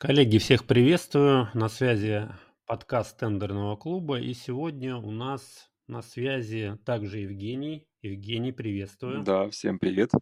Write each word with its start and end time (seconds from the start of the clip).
Коллеги, 0.00 0.38
всех 0.38 0.64
приветствую. 0.64 1.50
На 1.52 1.68
связи 1.68 2.26
подкаст 2.64 3.18
тендерного 3.18 3.76
клуба. 3.76 4.18
И 4.18 4.32
сегодня 4.32 4.96
у 4.96 5.10
нас 5.10 5.70
на 5.88 6.00
связи 6.00 6.78
также 6.86 7.18
Евгений. 7.18 7.86
Евгений, 8.00 8.50
приветствую. 8.50 9.22
Да, 9.22 9.50
всем 9.50 9.78
привет. 9.78 10.12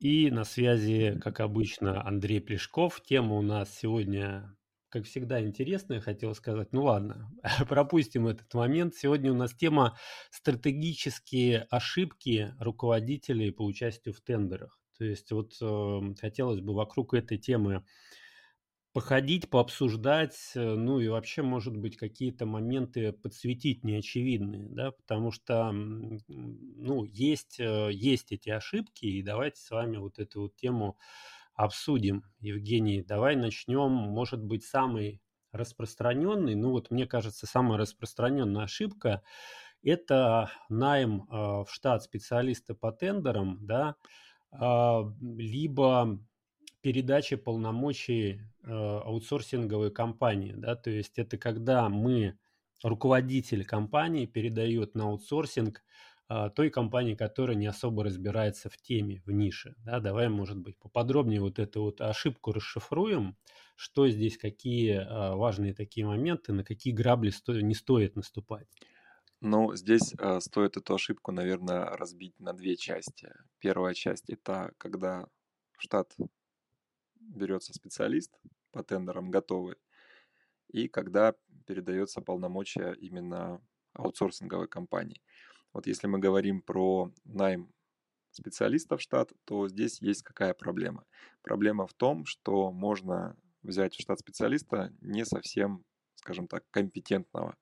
И 0.00 0.28
на 0.32 0.42
связи, 0.42 1.20
как 1.22 1.38
обычно, 1.38 2.04
Андрей 2.04 2.40
Плешков. 2.40 3.00
Тема 3.00 3.36
у 3.36 3.42
нас 3.42 3.72
сегодня, 3.78 4.56
как 4.88 5.04
всегда, 5.04 5.40
интересная, 5.40 6.00
хотел 6.00 6.34
сказать. 6.34 6.72
Ну 6.72 6.82
ладно, 6.82 7.30
пропустим 7.68 8.26
этот 8.26 8.52
момент. 8.54 8.96
Сегодня 8.96 9.30
у 9.30 9.36
нас 9.36 9.54
тема 9.54 9.96
стратегические 10.32 11.68
ошибки 11.70 12.52
руководителей 12.58 13.52
по 13.52 13.62
участию 13.64 14.12
в 14.12 14.20
тендерах. 14.20 14.80
То 14.98 15.04
есть 15.04 15.30
вот 15.30 15.52
э, 15.60 16.14
хотелось 16.20 16.60
бы 16.60 16.74
вокруг 16.74 17.14
этой 17.14 17.38
темы 17.38 17.84
походить, 18.94 19.50
пообсуждать, 19.50 20.52
э, 20.54 20.60
ну 20.76 21.00
и 21.00 21.08
вообще, 21.08 21.42
может 21.42 21.76
быть, 21.76 21.98
какие-то 21.98 22.46
моменты 22.46 23.12
подсветить 23.12 23.84
неочевидные, 23.84 24.68
да, 24.70 24.92
потому 24.92 25.32
что, 25.32 25.72
ну, 25.72 27.04
есть, 27.04 27.60
э, 27.60 27.90
есть 27.92 28.32
эти 28.32 28.50
ошибки, 28.50 29.06
и 29.06 29.22
давайте 29.22 29.60
с 29.60 29.70
вами 29.70 29.98
вот 29.98 30.20
эту 30.20 30.42
вот 30.42 30.56
тему 30.56 30.96
обсудим. 31.54 32.24
Евгений, 32.40 33.02
давай 33.02 33.36
начнем, 33.36 33.90
может 33.92 34.42
быть, 34.42 34.64
самый 34.64 35.20
распространенный, 35.52 36.54
ну 36.56 36.70
вот 36.70 36.90
мне 36.92 37.06
кажется, 37.06 37.46
самая 37.46 37.78
распространенная 37.78 38.64
ошибка– 38.64 39.22
это 39.82 40.50
найм 40.68 41.24
э, 41.30 41.34
в 41.64 41.66
штат 41.68 42.02
специалиста 42.04 42.74
по 42.74 42.92
тендерам, 42.92 43.58
да, 43.66 43.96
э, 44.52 45.00
либо 45.20 46.20
передача 46.84 47.38
полномочий 47.38 48.42
э, 48.62 48.70
аутсорсинговой 48.70 49.90
компании. 49.90 50.52
Да? 50.54 50.76
То 50.76 50.90
есть 50.90 51.18
это 51.18 51.38
когда 51.38 51.88
мы, 51.88 52.38
руководитель 52.82 53.64
компании, 53.64 54.26
передает 54.26 54.94
на 54.94 55.04
аутсорсинг 55.04 55.82
э, 56.28 56.50
той 56.54 56.68
компании, 56.68 57.14
которая 57.14 57.56
не 57.56 57.66
особо 57.66 58.04
разбирается 58.04 58.68
в 58.68 58.76
теме, 58.76 59.22
в 59.24 59.30
нише. 59.30 59.74
Да? 59.78 59.98
Давай, 59.98 60.28
может 60.28 60.58
быть, 60.58 60.76
поподробнее 60.78 61.40
вот 61.40 61.58
эту 61.58 61.84
вот 61.84 62.02
ошибку 62.02 62.52
расшифруем, 62.52 63.38
что 63.76 64.06
здесь, 64.06 64.36
какие 64.36 64.96
э, 64.96 65.34
важные 65.36 65.72
такие 65.72 66.06
моменты, 66.06 66.52
на 66.52 66.64
какие 66.64 66.92
грабли 66.92 67.30
сто... 67.30 67.58
не 67.58 67.74
стоит 67.74 68.14
наступать. 68.14 68.68
Ну, 69.40 69.74
здесь 69.74 70.12
э, 70.18 70.40
стоит 70.40 70.76
эту 70.76 70.96
ошибку, 70.96 71.32
наверное, 71.32 71.86
разбить 71.96 72.38
на 72.38 72.52
две 72.52 72.76
части. 72.76 73.32
Первая 73.58 73.94
часть 73.94 74.28
это 74.28 74.72
когда 74.76 75.26
штат 75.78 76.14
берется 77.28 77.72
специалист 77.72 78.32
по 78.72 78.82
тендерам 78.82 79.30
готовый, 79.30 79.76
и 80.68 80.88
когда 80.88 81.34
передается 81.66 82.20
полномочия 82.20 82.92
именно 82.94 83.60
аутсорсинговой 83.92 84.68
компании. 84.68 85.22
Вот 85.72 85.86
если 85.86 86.06
мы 86.06 86.18
говорим 86.18 86.62
про 86.62 87.12
найм 87.24 87.72
специалистов 88.30 89.00
в 89.00 89.02
штат, 89.02 89.32
то 89.44 89.68
здесь 89.68 90.00
есть 90.00 90.22
какая 90.22 90.54
проблема? 90.54 91.04
Проблема 91.42 91.86
в 91.86 91.94
том, 91.94 92.26
что 92.26 92.72
можно 92.72 93.36
взять 93.62 93.94
в 93.94 94.00
штат 94.00 94.18
специалиста 94.18 94.92
не 95.00 95.24
совсем, 95.24 95.84
скажем 96.16 96.48
так, 96.48 96.64
компетентного. 96.70 97.56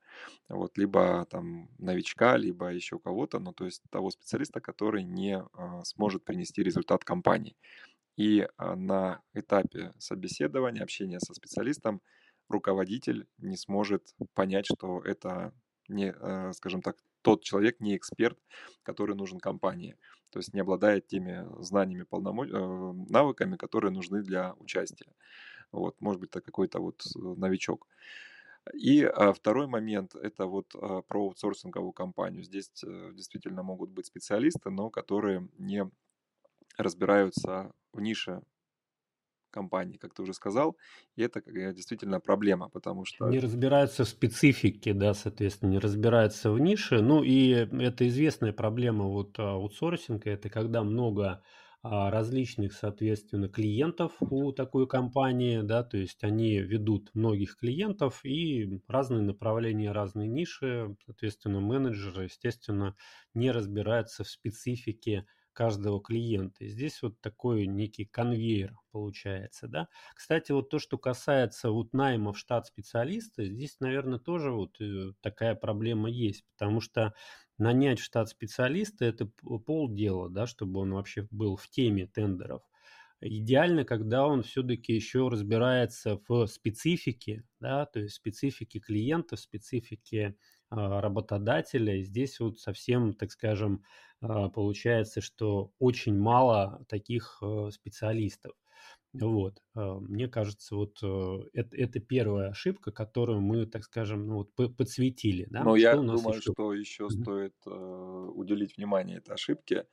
Вот, 0.49 0.79
либо 0.79 1.27
там 1.31 1.69
новичка, 1.79 2.37
либо 2.37 2.73
еще 2.73 2.99
кого-то, 2.99 3.39
ну 3.39 3.53
то 3.53 3.65
есть 3.65 3.83
того 3.91 4.11
специалиста, 4.11 4.61
который 4.61 5.05
не 5.05 5.43
а, 5.53 5.85
сможет 5.85 6.25
принести 6.25 6.63
результат 6.63 7.05
компании. 7.05 7.57
И 8.17 8.47
а, 8.57 8.77
на 8.77 9.23
этапе 9.35 9.93
собеседования, 9.99 10.83
общения 10.83 11.21
со 11.21 11.35
специалистом, 11.35 12.01
руководитель 12.49 13.27
не 13.39 13.57
сможет 13.57 14.15
понять, 14.35 14.67
что 14.67 15.01
это 15.01 15.53
не, 15.89 16.13
а, 16.13 16.53
скажем 16.53 16.83
так, 16.83 16.97
тот 17.23 17.43
человек, 17.43 17.81
не 17.81 17.97
эксперт, 17.97 18.39
который 18.83 19.17
нужен 19.17 19.39
компании. 19.39 19.97
То 20.31 20.39
есть 20.39 20.53
не 20.55 20.61
обладает 20.61 21.07
теми 21.07 21.47
знаниями, 21.63 22.05
полномо... 22.05 22.45
Э, 22.45 22.93
навыками, 23.09 23.57
которые 23.57 23.93
нужны 23.93 24.23
для 24.23 24.55
участия. 24.55 25.13
Вот, 25.71 26.01
может 26.01 26.21
быть, 26.21 26.31
это 26.31 26.41
какой-то 26.41 26.81
вот 26.81 27.03
э, 27.05 27.19
новичок. 27.19 27.87
И 28.75 29.05
а, 29.05 29.33
второй 29.33 29.67
момент– 29.67 30.15
это 30.23 30.47
вот 30.47 30.75
а, 30.75 31.03
про 31.03 31.25
аутсорсинговую 31.25 31.93
компанию. 31.93 32.45
Здесь 32.45 32.71
действительно 33.13 33.63
могут 33.63 33.91
быть 33.91 34.07
специалисты, 34.07 34.71
но 34.71 34.89
которые 34.89 35.49
не 35.59 35.91
разбираются 36.77 37.73
в 37.93 38.01
нише 38.01 38.43
компании, 39.51 39.99
как 39.99 40.15
ты 40.15 40.23
уже 40.23 40.35
сказал, 40.35 40.77
и 41.15 41.23
это 41.23 41.43
действительно 41.73 42.21
проблема, 42.21 42.69
потому 42.71 43.05
что... 43.05 43.29
Не 43.29 43.39
разбираются 43.39 44.05
в 44.05 44.09
специфике, 44.09 44.95
да, 44.95 45.15
соответственно, 45.15 45.71
не 45.71 45.79
разбираются 45.79 46.51
в 46.51 46.59
нише, 46.59 47.03
ну 47.03 47.23
и 47.23 47.51
это 47.51 48.09
известная 48.09 48.53
проблема 48.53 49.05
вот 49.05 49.39
аутсорсинга, 49.39 50.31
это 50.31 50.49
когда 50.49 50.83
много 50.83 51.43
а, 51.85 52.11
различных, 52.11 52.75
соответственно, 52.75 53.49
клиентов 53.49 54.13
у 54.21 54.53
такой 54.53 54.87
компании, 54.87 55.63
да, 55.63 55.83
то 55.83 55.99
есть 55.99 56.23
они 56.23 56.59
ведут 56.61 57.11
многих 57.13 57.57
клиентов 57.57 58.25
и 58.25 58.81
разные 58.87 59.23
направления, 59.23 59.91
разные 59.91 60.29
ниши, 60.29 60.95
соответственно, 61.05 61.61
менеджеры, 61.61 62.25
естественно, 62.25 62.97
не 63.35 63.51
разбираются 63.51 64.23
в 64.23 64.29
специфике 64.29 65.27
каждого 65.53 66.01
клиента. 66.01 66.65
И 66.65 66.69
здесь 66.69 67.03
вот 67.03 67.21
такой 67.21 67.67
некий 67.67 68.05
конвейер 68.05 68.77
получается, 68.91 69.69
да. 69.69 69.89
Кстати, 70.15 70.53
вот 70.53 70.69
то, 70.71 70.79
что 70.79 70.99
касается 70.99 71.71
вот 71.71 71.93
найма 71.93 72.33
в 72.33 72.39
штат 72.39 72.67
специалиста, 72.67 73.45
здесь, 73.45 73.77
наверное, 73.81 74.19
тоже 74.19 74.51
вот 74.51 74.81
э, 74.81 75.13
такая 75.21 75.55
проблема 75.55 76.11
есть, 76.11 76.45
потому 76.57 76.81
что 76.81 77.15
нанять 77.59 78.01
в 78.01 78.05
штат 78.05 78.29
специалиста– 78.29 79.05
это 79.07 79.27
полдела, 79.67 80.29
да, 80.29 80.47
чтобы 80.47 80.81
он 80.81 80.93
вообще 80.93 81.27
был 81.31 81.57
в 81.57 81.69
теме 81.69 82.07
тендеров. 82.07 82.63
Идеально, 83.21 83.85
когда 83.85 84.27
он 84.27 84.43
все-таки 84.43 84.95
еще 84.95 85.29
разбирается 85.29 86.21
в 86.27 86.47
специфике, 86.49 87.45
да, 87.61 87.87
то 87.87 88.01
есть 88.01 88.17
специфике 88.17 88.81
клиента, 88.81 89.37
специфике 89.37 90.35
работодателя. 90.73 91.97
И 91.97 92.03
здесь 92.03 92.41
вот 92.41 92.61
совсем, 92.61 93.15
так 93.15 93.31
скажем, 93.31 93.85
а, 94.23 94.49
получается, 94.49 95.21
что 95.21 95.73
очень 95.79 96.17
мало 96.17 96.85
таких 96.89 97.39
э, 97.43 97.71
специалистов. 97.73 98.53
Вот, 99.13 99.63
а, 99.75 99.99
мне 99.99 100.29
кажется, 100.29 100.77
вот 100.77 100.99
э, 101.03 101.39
это, 101.53 101.77
это 101.77 102.01
первая 102.01 102.51
ошибка, 102.51 102.93
которую 102.93 103.41
мы, 103.41 103.67
так 103.67 103.85
скажем, 103.85 104.27
ну, 104.27 104.37
вот 104.37 104.77
подсветили. 104.77 105.47
Да? 105.51 105.65
Но 105.65 105.77
что 105.77 105.77
я 105.77 105.97
думаю, 105.97 106.39
еще? 106.39 106.53
что 106.53 106.73
еще 106.73 107.05
mm-hmm. 107.05 107.23
стоит 107.23 107.55
э, 107.67 108.31
уделить 108.35 108.77
внимание 108.77 109.19
этой 109.19 109.35
ошибке. 109.35 109.87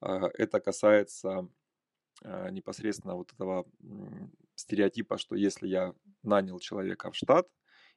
Э, 0.00 0.28
это 0.34 0.60
касается 0.60 1.48
э, 2.22 2.50
непосредственно 2.50 3.16
вот 3.16 3.32
этого 3.32 3.66
э, 3.82 3.86
стереотипа, 4.54 5.18
что 5.18 5.34
если 5.34 5.66
я 5.66 5.92
нанял 6.22 6.58
человека 6.60 7.10
в 7.10 7.16
штат, 7.16 7.48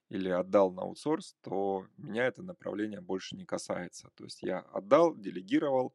или 0.09 0.29
отдал 0.29 0.71
на 0.71 0.81
аутсорс, 0.81 1.35
то 1.41 1.85
меня 1.97 2.25
это 2.25 2.43
направление 2.43 3.01
больше 3.01 3.35
не 3.35 3.45
касается. 3.45 4.09
То 4.15 4.23
есть 4.23 4.41
я 4.41 4.59
отдал, 4.59 5.15
делегировал 5.15 5.93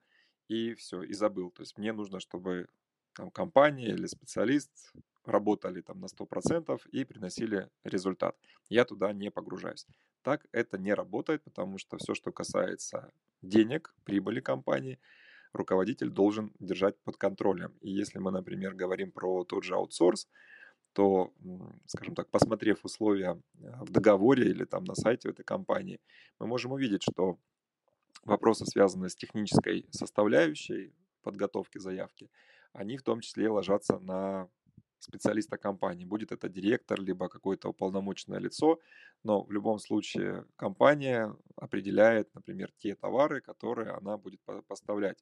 и 0.48 0.75
все, 0.75 1.02
и 1.02 1.12
забыл. 1.12 1.50
То 1.50 1.62
есть 1.62 1.76
мне 1.76 1.92
нужно, 1.92 2.20
чтобы 2.20 2.69
там 3.14 3.30
компания 3.30 3.88
или 3.88 4.06
специалист 4.06 4.92
работали 5.24 5.80
там 5.80 6.00
на 6.00 6.06
100% 6.06 6.80
и 6.92 7.04
приносили 7.04 7.70
результат. 7.82 8.36
Я 8.69 8.84
туда 8.84 9.12
не 9.12 9.30
погружаюсь. 9.30 9.86
Так 10.22 10.47
это 10.53 10.78
не 10.78 10.94
работает, 10.94 11.42
потому 11.42 11.78
что 11.78 11.97
все, 11.98 12.14
что 12.14 12.32
касается 12.32 13.10
денег, 13.42 13.94
прибыли 14.04 14.41
компании, 14.41 14.98
руководитель 15.53 16.10
должен 16.10 16.53
держать 16.58 16.98
под 17.04 17.16
контролем. 17.16 17.76
И 17.80 17.91
если 17.91 18.19
мы, 18.19 18.30
например, 18.30 18.74
говорим 18.74 19.12
про 19.12 19.44
тот 19.44 19.64
же 19.64 19.74
аутсорс, 19.74 20.28
то, 20.94 21.32
скажем 21.87 22.15
так, 22.15 22.31
посмотрев 22.31 22.84
условия 22.84 23.30
а, 23.63 23.84
в 23.84 23.91
договоре 23.91 24.45
или 24.45 24.65
там 24.65 24.84
на 24.84 24.95
сайте 24.95 25.28
этой 25.28 25.45
компании, 25.45 26.01
мы 26.39 26.47
можем 26.47 26.72
увидеть, 26.72 27.03
что 27.03 27.39
вопросы, 28.24 28.65
связанные 28.65 29.10
с 29.10 29.16
технической 29.16 29.86
составляющей 29.91 30.95
подготовки 31.22 31.78
заявки, 31.78 32.30
они 32.72 32.97
в 32.97 33.03
том 33.03 33.21
числе 33.21 33.48
ложатся 33.48 33.98
на 33.98 34.48
специалиста 34.98 35.59
компании. 35.59 36.04
Будет 36.04 36.33
это 36.33 36.48
директор, 36.48 37.01
либо 37.01 37.28
какое-то 37.28 37.68
уполномоченное 37.68 38.39
лицо, 38.39 38.78
но 39.22 39.42
в 39.42 39.51
любом 39.53 39.78
случае 39.78 40.45
компания 40.57 41.36
определяет, 41.57 42.34
например, 42.34 42.72
те 42.78 42.95
товары, 42.95 43.41
которые 43.41 43.91
она 43.91 44.16
будет 44.16 44.41
поставлять. 44.66 45.18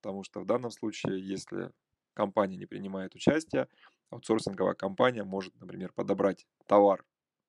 Потому 0.00 0.22
что 0.22 0.40
в 0.40 0.46
данном 0.46 0.70
случае, 0.70 1.18
если 1.18 1.70
компания 2.14 2.56
не 2.56 2.66
принимает 2.66 3.14
участие, 3.14 3.68
аутсорсинговая 4.10 4.74
компания 4.74 5.24
может, 5.24 5.58
например, 5.60 5.92
подобрать 5.92 6.46
товар, 6.66 7.04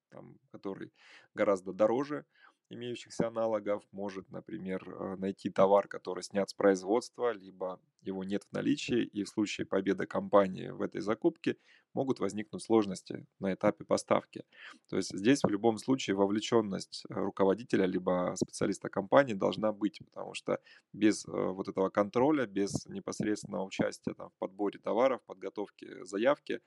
там, 0.09 0.37
который 0.51 0.91
гораздо 1.33 1.73
дороже, 1.73 2.25
имеющихся 2.69 3.27
аналогов, 3.27 3.83
может, 3.91 4.31
например, 4.31 4.83
э, 4.87 5.15
найти 5.17 5.49
товар, 5.49 5.87
который 5.87 6.23
снят 6.23 6.49
с 6.49 6.53
производства, 6.53 7.31
либо 7.31 7.79
его 8.01 8.23
нет 8.23 8.43
в 8.43 8.53
наличии, 8.53 9.03
и 9.03 9.23
в 9.23 9.29
случае 9.29 9.65
победы 9.65 10.05
компании 10.05 10.69
в 10.69 10.81
этой 10.81 11.01
закупке 11.01 11.57
могут 11.93 12.19
возникнуть 12.19 12.63
сложности 12.63 13.25
на 13.39 13.53
этапе 13.53 13.85
поставки. 13.85 14.43
То 14.89 14.97
есть 14.97 15.15
здесь 15.15 15.41
в 15.43 15.49
любом 15.49 15.77
случае 15.77 16.15
вовлеченность 16.15 17.03
э, 17.09 17.13
руководителя 17.13 17.85
либо 17.85 18.33
специалиста 18.35 18.89
компании 18.89 19.33
должна 19.33 19.71
быть, 19.71 19.99
потому 20.05 20.33
что 20.33 20.59
без 20.91 21.25
э, 21.27 21.31
вот 21.31 21.67
этого 21.67 21.89
контроля, 21.89 22.45
без 22.45 22.85
непосредственного 22.87 23.63
участия 23.63 24.13
там, 24.13 24.29
в 24.31 24.39
подборе 24.39 24.79
товаров, 24.79 25.21
подготовке 25.25 26.03
заявки, 26.05 26.61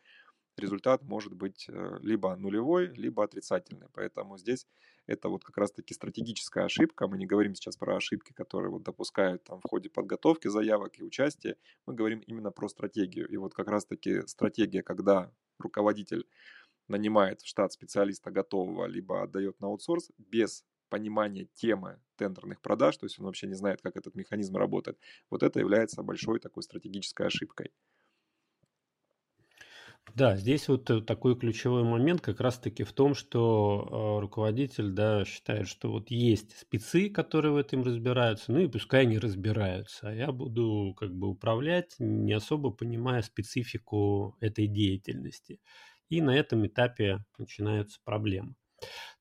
результат 0.56 1.02
может 1.02 1.34
быть 1.34 1.68
либо 2.00 2.34
нулевой, 2.34 2.88
либо 2.88 3.22
отрицательный. 3.22 3.86
Поэтому 3.92 4.38
здесь 4.38 4.66
это 5.08 5.28
вот 5.30 5.42
как 5.42 5.56
раз-таки 5.56 5.94
стратегическая 5.94 6.64
ошибка. 6.64 7.08
Мы 7.08 7.16
не 7.18 7.26
говорим 7.26 7.54
сейчас 7.54 7.76
про 7.76 7.96
ошибки, 7.96 8.32
которые 8.32 8.70
вот 8.70 8.82
допускают 8.82 9.42
там 9.42 9.60
в 9.60 9.68
ходе 9.68 9.88
подготовки 9.88 10.48
заявок 10.48 10.98
и 10.98 11.02
участия. 11.02 11.56
Мы 11.86 11.94
говорим 11.94 12.20
именно 12.20 12.52
про 12.52 12.68
стратегию. 12.68 13.26
И 13.28 13.36
вот 13.38 13.54
как 13.54 13.68
раз-таки 13.68 14.26
стратегия, 14.26 14.82
когда 14.82 15.32
руководитель 15.58 16.26
нанимает 16.88 17.40
в 17.40 17.46
штат 17.48 17.72
специалиста 17.72 18.30
готового, 18.30 18.84
либо 18.86 19.22
отдает 19.22 19.60
на 19.60 19.68
аутсорс 19.68 20.10
без 20.18 20.64
понимания 20.90 21.46
темы 21.54 22.00
тендерных 22.16 22.60
продаж, 22.60 22.96
то 22.98 23.06
есть 23.06 23.18
он 23.18 23.26
вообще 23.26 23.46
не 23.46 23.54
знает, 23.54 23.80
как 23.82 23.96
этот 23.96 24.14
механизм 24.14 24.56
работает, 24.56 24.98
вот 25.30 25.42
это 25.42 25.58
является 25.58 26.02
большой 26.02 26.38
такой 26.38 26.62
стратегической 26.62 27.26
ошибкой. 27.26 27.72
Да, 30.14 30.36
здесь 30.36 30.68
вот 30.68 30.90
э, 30.90 31.00
такой 31.00 31.36
ключевой 31.38 31.84
момент 31.84 32.20
как 32.20 32.40
раз-таки 32.40 32.82
в 32.84 32.92
том, 32.92 33.14
что 33.14 34.16
э, 34.18 34.20
руководитель, 34.20 34.90
да, 34.90 35.24
считает, 35.24 35.68
что 35.68 35.90
вот 35.92 36.10
есть 36.10 36.56
спецы, 36.58 37.08
которые 37.10 37.52
в 37.52 37.56
этом 37.56 37.82
разбираются, 37.82 38.52
ну 38.52 38.58
и 38.60 38.68
пускай 38.68 39.02
они 39.02 39.18
разбираются, 39.18 40.08
а 40.08 40.14
я 40.14 40.32
буду 40.32 40.94
как 40.98 41.14
бы 41.14 41.28
управлять, 41.28 41.94
не 41.98 42.32
особо 42.32 42.70
понимая 42.70 43.22
специфику 43.22 44.36
этой 44.40 44.66
деятельности. 44.66 45.60
И 46.08 46.20
на 46.22 46.34
этом 46.36 46.66
этапе 46.66 47.24
начинаются 47.36 48.00
проблемы. 48.04 48.54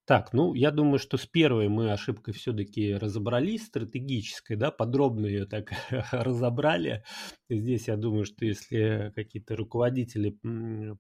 Так, 0.07 0.31
ну, 0.31 0.54
я 0.54 0.71
думаю, 0.71 1.00
что 1.00 1.18
с 1.18 1.25
первой 1.25 1.68
мы 1.68 1.92
ошибкой 1.92 2.33
все-таки 2.33 2.94
разобрались, 2.95 3.65
стратегической, 3.65 4.56
да, 4.56 4.71
подробно 4.71 5.25
ее 5.25 5.45
так 5.45 5.74
разобрали. 6.13 7.04
Здесь 7.50 7.89
я 7.89 7.98
думаю, 7.98 8.24
что 8.24 8.45
если 8.45 9.12
какие-то 9.15 9.57
руководители, 9.57 10.39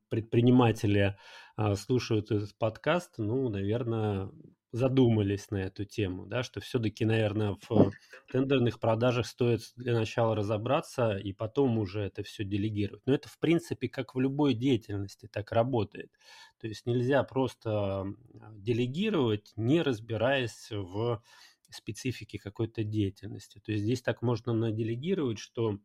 предприниматели 0.09 1.15
а, 1.55 1.75
слушают 1.75 2.31
этот 2.31 2.57
подкаст, 2.57 3.13
ну, 3.17 3.47
наверное, 3.47 4.29
задумались 4.71 5.49
на 5.51 5.57
эту 5.57 5.85
тему, 5.85 6.25
да, 6.25 6.43
что 6.43 6.59
все-таки, 6.59 7.05
наверное, 7.05 7.57
в 7.69 7.91
тендерных 8.31 8.79
продажах 8.79 9.25
стоит 9.25 9.61
для 9.75 9.93
начала 9.93 10.35
разобраться 10.35 11.17
и 11.17 11.33
потом 11.33 11.77
уже 11.77 12.01
это 12.01 12.23
все 12.23 12.43
делегировать. 12.43 13.01
Но 13.05 13.13
это, 13.13 13.29
в 13.29 13.39
принципе, 13.39 13.87
как 13.87 14.15
в 14.15 14.19
любой 14.19 14.53
деятельности 14.53 15.27
так 15.31 15.51
работает. 15.51 16.11
То 16.59 16.67
есть 16.67 16.85
нельзя 16.85 17.23
просто 17.23 18.05
делегировать, 18.51 19.53
не 19.55 19.81
разбираясь 19.81 20.69
в 20.71 21.21
специфике 21.69 22.39
какой-то 22.39 22.83
деятельности. 22.83 23.59
То 23.59 23.71
есть 23.71 23.83
здесь 23.83 24.01
так 24.01 24.21
можно 24.21 24.53
наделегировать, 24.53 25.39
что 25.39 25.79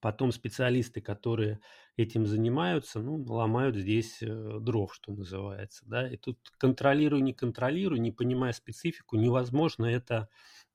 Потом 0.00 0.32
специалисты, 0.32 1.00
которые 1.00 1.60
этим 1.96 2.26
занимаются, 2.26 3.00
ну, 3.00 3.22
ломают 3.22 3.76
здесь 3.76 4.22
э, 4.22 4.58
дров, 4.60 4.94
что 4.94 5.12
называется, 5.12 5.84
да, 5.86 6.08
и 6.08 6.16
тут 6.16 6.38
контролируй, 6.58 7.20
не 7.20 7.34
контролируй, 7.34 7.98
не 7.98 8.10
понимая 8.10 8.52
специфику, 8.52 9.16
невозможно 9.16 9.86
это 9.86 10.28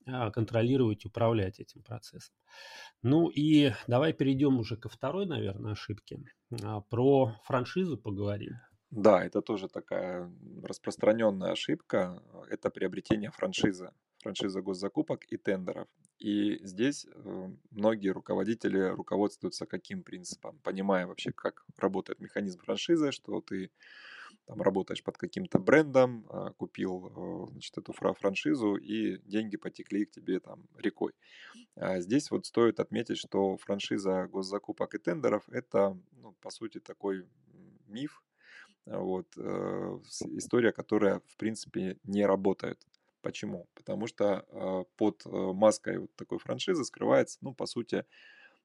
а, 0.06 0.30
контролировать, 0.30 1.04
управлять 1.04 1.60
этим 1.60 1.82
процессом. 1.82 2.34
Ну 3.02 3.28
и 3.28 3.72
давай 3.86 4.12
перейдем 4.12 4.58
уже 4.58 4.76
ко 4.76 4.88
второй, 4.88 5.26
наверное, 5.26 5.72
ошибке. 5.72 6.20
А, 6.62 6.80
про 6.80 7.34
франшизу 7.44 7.98
поговорим. 7.98 8.54
Да, 8.90 9.24
это 9.24 9.40
тоже 9.40 9.68
такая 9.68 10.32
распространенная 10.62 11.52
ошибка. 11.52 12.22
Это 12.48 12.70
приобретение 12.70 13.30
франшизы 13.30 13.92
франшиза 14.20 14.62
госзакупок 14.62 15.24
и 15.32 15.36
тендеров. 15.36 15.88
И 16.18 16.58
здесь 16.64 17.06
э, 17.06 17.48
многие 17.70 18.10
руководители 18.10 18.80
руководствуются 18.90 19.66
каким 19.66 20.02
принципом, 20.02 20.58
понимая 20.62 21.06
вообще, 21.06 21.32
как 21.32 21.64
работает 21.78 22.20
механизм 22.20 22.60
франшизы, 22.60 23.12
что 23.12 23.40
ты 23.40 23.70
там 24.46 24.62
работаешь 24.62 25.02
под 25.02 25.16
каким-то 25.16 25.58
брендом, 25.58 26.26
а, 26.28 26.52
купил 26.52 27.06
э, 27.06 27.52
значит, 27.52 27.78
эту 27.78 27.92
франшизу, 27.92 28.76
и 28.76 29.18
деньги 29.24 29.56
потекли 29.56 30.04
к 30.04 30.10
тебе 30.10 30.40
там 30.40 30.66
рекой. 30.76 31.12
А 31.76 32.00
здесь 32.00 32.30
вот 32.30 32.46
стоит 32.46 32.80
отметить, 32.80 33.18
что 33.18 33.56
франшиза 33.56 34.26
госзакупок 34.26 34.94
и 34.94 34.98
тендеров– 34.98 35.44
это, 35.48 35.96
ну, 36.12 36.32
по 36.40 36.50
сути, 36.50 36.80
такой 36.80 37.26
миф, 37.86 38.22
вот, 38.86 39.26
э, 39.36 39.98
история, 40.36 40.72
которая, 40.72 41.20
в 41.26 41.36
принципе, 41.36 41.98
не 42.04 42.26
работает. 42.26 42.78
Почему? 43.22 43.68
Потому 43.74 44.06
что 44.06 44.46
э, 44.48 44.84
под 44.96 45.22
э, 45.26 45.28
маской 45.30 45.98
вот 45.98 46.14
такой 46.16 46.38
франшизы 46.38 46.84
скрывается, 46.84 47.38
ну, 47.42 47.54
по 47.54 47.66
сути, 47.66 48.04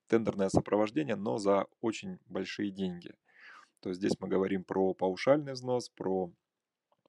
тендерное 0.07 0.49
сопровождение, 0.49 1.15
но 1.15 1.37
за 1.37 1.67
очень 1.81 2.19
большие 2.27 2.71
деньги. 2.71 3.13
То 3.81 3.89
есть 3.89 3.99
здесь 3.99 4.13
мы 4.19 4.27
говорим 4.27 4.63
про 4.63 4.93
паушальный 4.93 5.53
взнос, 5.53 5.89
про 5.89 6.31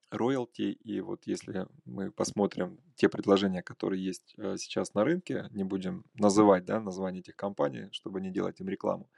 роялти, 0.09 0.71
и 0.71 1.01
вот 1.01 1.25
если 1.25 1.67
мы 1.85 2.11
посмотрим 2.11 2.79
те 2.95 3.09
предложения, 3.09 3.61
которые 3.61 4.03
есть 4.03 4.33
э, 4.37 4.57
сейчас 4.57 4.93
на 4.93 5.03
рынке, 5.03 5.47
не 5.51 5.63
будем 5.63 6.05
называть 6.15 6.65
да, 6.65 6.79
название 6.79 7.21
этих 7.21 7.35
компаний, 7.35 7.89
чтобы 7.91 8.21
не 8.21 8.31
делать 8.31 8.59
им 8.59 8.69
рекламу, 8.69 9.09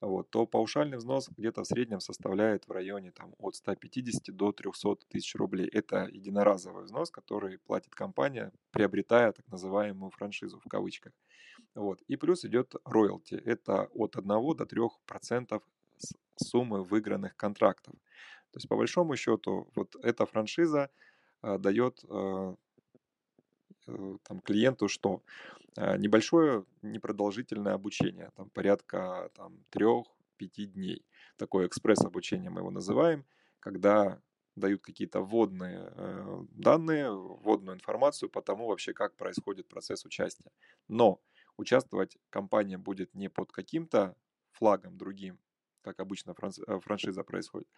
вот, 0.00 0.30
то 0.30 0.46
паушальный 0.46 0.96
взнос 0.96 1.28
где-то 1.36 1.62
в 1.62 1.66
среднем 1.66 2.00
составляет 2.00 2.66
в 2.66 2.72
районе 2.72 3.10
там, 3.12 3.34
от 3.38 3.54
150 3.54 4.34
до 4.34 4.52
300 4.52 4.96
тысяч 5.08 5.34
рублей. 5.34 5.68
Это 5.68 6.08
единоразовый 6.10 6.84
взнос, 6.84 7.10
который 7.10 7.58
платит 7.58 7.94
компания, 7.94 8.52
приобретая 8.70 9.32
так 9.32 9.46
называемую 9.48 10.10
франшизу 10.10 10.58
в 10.58 10.68
кавычках. 10.68 11.12
Вот. 11.74 12.00
И 12.08 12.16
плюс 12.16 12.44
идет 12.44 12.74
роялти. 12.84 13.34
Это 13.34 13.88
от 13.94 14.16
1 14.16 14.56
до 14.56 14.66
3 14.66 14.80
процентов 15.06 15.62
суммы 16.36 16.82
выигранных 16.82 17.36
контрактов. 17.36 17.94
То 18.52 18.56
есть 18.56 18.68
по 18.68 18.76
большому 18.76 19.16
счету 19.16 19.68
вот 19.74 19.94
эта 20.02 20.24
франшиза 20.26 20.90
э, 21.42 21.58
дает 21.58 22.02
э, 22.08 22.54
там, 24.22 24.40
клиенту 24.40 24.88
что? 24.88 25.22
Э, 25.76 25.96
небольшое 25.96 26.64
непродолжительное 26.82 27.74
обучение, 27.74 28.30
там 28.36 28.50
порядка 28.50 29.30
там, 29.34 29.64
3-5 29.70 30.04
дней. 30.66 31.06
Такое 31.36 31.66
экспресс-обучение 31.66 32.50
мы 32.50 32.60
его 32.60 32.70
называем, 32.70 33.24
когда 33.60 34.20
дают 34.56 34.82
какие-то 34.82 35.20
вводные 35.20 35.92
э, 35.96 36.44
данные, 36.50 37.10
вводную 37.12 37.76
информацию 37.76 38.28
по 38.28 38.42
тому 38.42 38.66
вообще, 38.66 38.92
как 38.92 39.16
происходит 39.16 39.68
процесс 39.68 40.04
участия. 40.04 40.50
Но 40.88 41.20
участвовать 41.56 42.18
компания 42.30 42.78
будет 42.78 43.14
не 43.14 43.28
под 43.28 43.52
каким-то 43.52 44.16
флагом 44.50 44.98
другим, 44.98 45.38
как 45.82 46.00
обычно 46.00 46.34
э, 46.66 46.80
франшиза 46.80 47.22
происходит, 47.22 47.68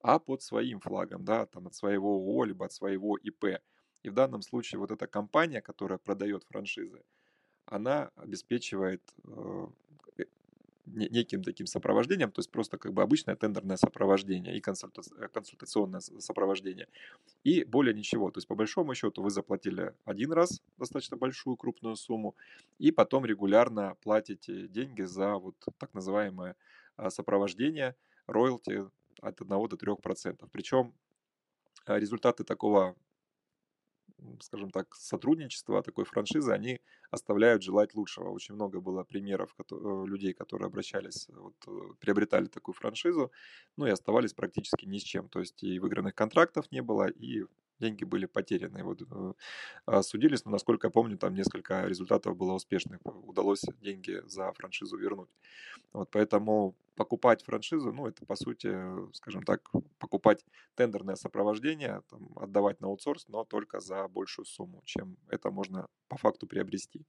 а 0.00 0.18
под 0.18 0.42
своим 0.42 0.80
флагом, 0.80 1.24
да, 1.24 1.46
там 1.46 1.68
от 1.68 1.74
своего 1.74 2.16
ООО, 2.16 2.44
либо 2.44 2.66
от 2.66 2.72
своего 2.72 3.16
ИП. 3.16 3.60
И 4.02 4.10
в 4.10 4.14
данном 4.14 4.42
случае 4.42 4.80
вот 4.80 4.90
эта 4.90 5.06
компания, 5.06 5.62
которая 5.62 5.98
продает 5.98 6.44
франшизы, 6.44 7.02
она 7.66 8.10
обеспечивает 8.16 9.02
э, 9.24 9.66
э, 10.18 10.24
неким 10.86 11.42
таким 11.42 11.66
сопровождением, 11.66 12.30
то 12.30 12.38
есть 12.40 12.50
просто 12.50 12.78
как 12.78 12.92
бы 12.92 13.02
обычное 13.02 13.34
тендерное 13.36 13.76
сопровождение 13.76 14.56
и 14.56 14.60
э, 14.60 15.28
консультационное 15.28 16.00
сопровождение. 16.00 16.88
И 17.44 17.64
более 17.64 17.94
ничего. 17.94 18.30
То 18.30 18.38
есть 18.38 18.48
по 18.48 18.54
большому 18.54 18.94
счету 18.94 19.22
вы 19.22 19.30
заплатили 19.30 19.94
один 20.04 20.32
раз 20.32 20.62
достаточно 20.78 21.16
большую 21.16 21.56
крупную 21.56 21.96
сумму, 21.96 22.36
и 22.78 22.92
потом 22.92 23.26
регулярно 23.26 23.96
платите 24.02 24.68
деньги 24.68 25.02
за 25.02 25.34
вот 25.34 25.56
так 25.78 25.92
называемое 25.92 26.56
а, 26.96 27.10
сопровождение, 27.10 27.96
роялти 28.26 28.84
от 29.20 29.40
1 29.40 29.48
до 29.48 29.76
3%. 29.76 30.48
Причем 30.52 30.94
результаты 31.86 32.44
такого 32.44 32.96
скажем 34.40 34.70
так, 34.70 34.94
сотрудничества, 34.94 35.82
такой 35.82 36.04
франшизы, 36.04 36.52
они 36.52 36.80
оставляют 37.10 37.62
желать 37.62 37.94
лучшего. 37.94 38.30
Очень 38.30 38.54
много 38.54 38.80
было 38.80 39.04
примеров 39.04 39.54
э, 39.58 40.04
людей, 40.06 40.32
которые 40.32 40.66
обращались, 40.66 41.28
вот, 41.28 41.54
э, 41.66 41.94
приобретали 42.00 42.46
такую 42.46 42.74
франшизу, 42.74 43.30
ну 43.76 43.86
и 43.86 43.90
оставались 43.90 44.34
практически 44.34 44.86
ни 44.86 44.98
с 44.98 45.02
чем. 45.02 45.28
То 45.28 45.40
есть 45.40 45.62
и 45.62 45.78
выигранных 45.78 46.14
контрактов 46.14 46.70
не 46.70 46.82
было, 46.82 47.08
и 47.08 47.44
деньги 47.78 48.04
были 48.04 48.26
потеряны. 48.26 48.82
Вот 48.82 49.02
э, 49.02 49.32
а, 49.86 50.02
судились, 50.02 50.44
но, 50.44 50.52
насколько 50.52 50.86
я 50.86 50.90
помню, 50.90 51.18
там 51.18 51.34
несколько 51.34 51.86
результатов 51.86 52.36
было 52.36 52.52
успешных. 52.52 53.00
Удалось 53.04 53.62
деньги 53.80 54.22
за 54.26 54.52
франшизу 54.52 54.96
вернуть. 54.96 55.30
Вот 55.92 56.10
поэтому 56.10 56.74
покупать 56.96 57.44
франшизу, 57.44 57.92
ну, 57.92 58.06
это, 58.06 58.24
по 58.26 58.36
сути, 58.36 58.74
скажем 59.14 59.42
так, 59.42 59.70
покупать 59.98 60.44
тендерное 60.74 61.16
сопровождение, 61.16 62.02
там, 62.10 62.30
отдавать 62.36 62.80
на 62.80 62.88
аутсорс, 62.88 63.28
но 63.28 63.44
только 63.44 63.80
за 63.80 64.08
большую 64.08 64.46
сумму, 64.46 64.82
чем 64.84 65.16
это 65.28 65.50
можно 65.50 65.88
по 66.08 66.16
факту 66.16 66.46
приобрести. 66.46 67.04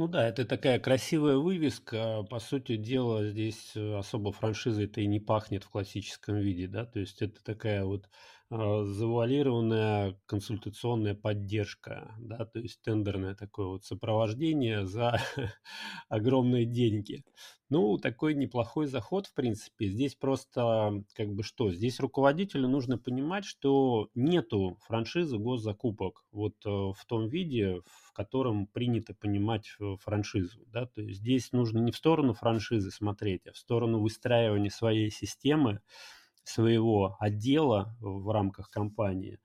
Ну 0.00 0.08
да, 0.08 0.26
это 0.26 0.46
такая 0.46 0.80
красивая 0.80 1.36
вывеска. 1.36 2.22
По 2.30 2.38
сути 2.38 2.76
дела, 2.76 3.28
здесь 3.28 3.76
э, 3.76 3.98
особо 3.98 4.32
франшизой-то 4.32 5.02
и 5.02 5.06
не 5.06 5.20
пахнет 5.20 5.62
в 5.64 5.68
классическом 5.68 6.36
виде, 6.38 6.66
да, 6.68 6.86
то 6.86 7.00
есть 7.00 7.20
это 7.20 7.44
такая 7.44 7.84
вот 7.84 8.08
завуалированная 8.50 10.18
консультационная 10.26 11.14
поддержка, 11.14 12.14
да, 12.18 12.44
то 12.44 12.58
есть 12.58 12.82
тендерное 12.82 13.36
такое 13.36 13.66
вот 13.66 13.84
сопровождение 13.84 14.86
за 14.86 15.20
огромные 16.08 16.64
деньги. 16.64 17.22
Ну, 17.68 17.98
такой 17.98 18.34
неплохой 18.34 18.86
заход, 18.86 19.28
в 19.28 19.34
принципе. 19.34 19.86
Здесь 19.86 20.16
просто, 20.16 21.04
как 21.14 21.32
бы 21.32 21.44
что, 21.44 21.70
здесь 21.70 22.00
руководителю 22.00 22.66
нужно 22.66 22.98
понимать, 22.98 23.44
что 23.44 24.08
нету 24.16 24.76
франшизы 24.80 25.38
госзакупок 25.38 26.24
вот 26.32 26.54
э, 26.66 26.68
в 26.68 27.04
том 27.06 27.28
виде, 27.28 27.80
в 27.84 28.12
котором 28.12 28.66
принято 28.66 29.14
понимать 29.14 29.68
э, 29.78 29.94
франшизу, 30.00 30.64
да, 30.66 30.86
то 30.86 31.00
есть 31.00 31.20
здесь 31.20 31.52
нужно 31.52 31.78
не 31.78 31.92
в 31.92 31.96
сторону 31.96 32.34
франшизы 32.34 32.90
смотреть, 32.90 33.46
а 33.46 33.52
в 33.52 33.56
сторону 33.56 34.00
выстраивания 34.00 34.70
своей 34.70 35.10
системы, 35.10 35.80
своего 36.44 37.16
отдела 37.20 37.96
в 38.00 38.32
рамках 38.32 38.70
компании, 38.70 39.38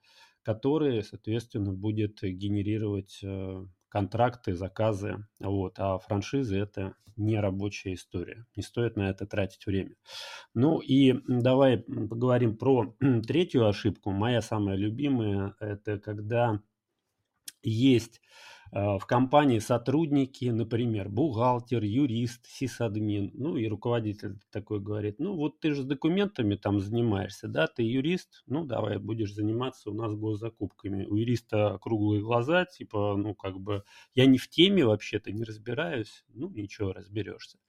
который, 0.43 1.03
соответственно, 1.03 1.73
будет 1.73 2.21
генерировать 2.21 3.19
э, 3.23 3.65
контракты, 3.89 4.53
заказы. 4.53 5.25
Вот. 5.39 5.79
А 5.79 5.97
франшизы– 5.97 6.57
это 6.59 6.95
не 7.15 7.39
рабочая 7.39 7.93
история. 7.93 8.45
Не 8.55 8.63
стоит 8.63 8.97
на 8.97 9.09
это 9.09 9.25
тратить 9.25 9.65
время. 9.65 9.95
Ну 10.53 10.79
и 10.79 11.13
давай 11.27 11.77
поговорим 11.77 12.57
про 12.57 12.95
третью 13.27 13.67
ошибку. 13.67 14.11
Моя 14.11 14.41
самая 14.41 14.75
любимая– 14.75 15.55
это 15.59 15.97
когда 15.99 16.61
есть 17.63 18.21
в 18.71 19.01
компании 19.07 19.59
сотрудники, 19.59 20.45
например, 20.45 21.09
бухгалтер, 21.09 21.83
юрист, 21.83 22.45
сисадмин, 22.47 23.31
ну 23.33 23.57
и 23.57 23.67
руководитель 23.67 24.39
такой 24.51 24.79
говорит, 24.79 25.19
ну 25.19 25.35
вот 25.35 25.59
ты 25.59 25.73
же 25.73 25.83
с 25.83 25.85
документами 25.85 26.55
там 26.55 26.79
занимаешься, 26.79 27.47
да, 27.47 27.67
ты 27.67 27.83
юрист, 27.83 28.43
ну 28.47 28.65
давай 28.65 28.97
будешь 28.97 29.33
заниматься 29.33 29.89
у 29.91 29.93
нас 29.93 30.13
госзакупками. 30.15 31.05
У 31.05 31.15
юриста 31.15 31.77
круглые 31.81 32.21
глаза, 32.21 32.65
типа, 32.65 33.15
ну 33.17 33.35
как 33.35 33.59
бы 33.59 33.83
я 34.13 34.25
не 34.25 34.37
в 34.37 34.49
теме 34.49 34.85
вообще-то, 34.85 35.31
не 35.31 35.43
разбираюсь, 35.43 36.25
ну 36.33 36.49
ничего, 36.49 36.91
разберешься. 36.93 37.59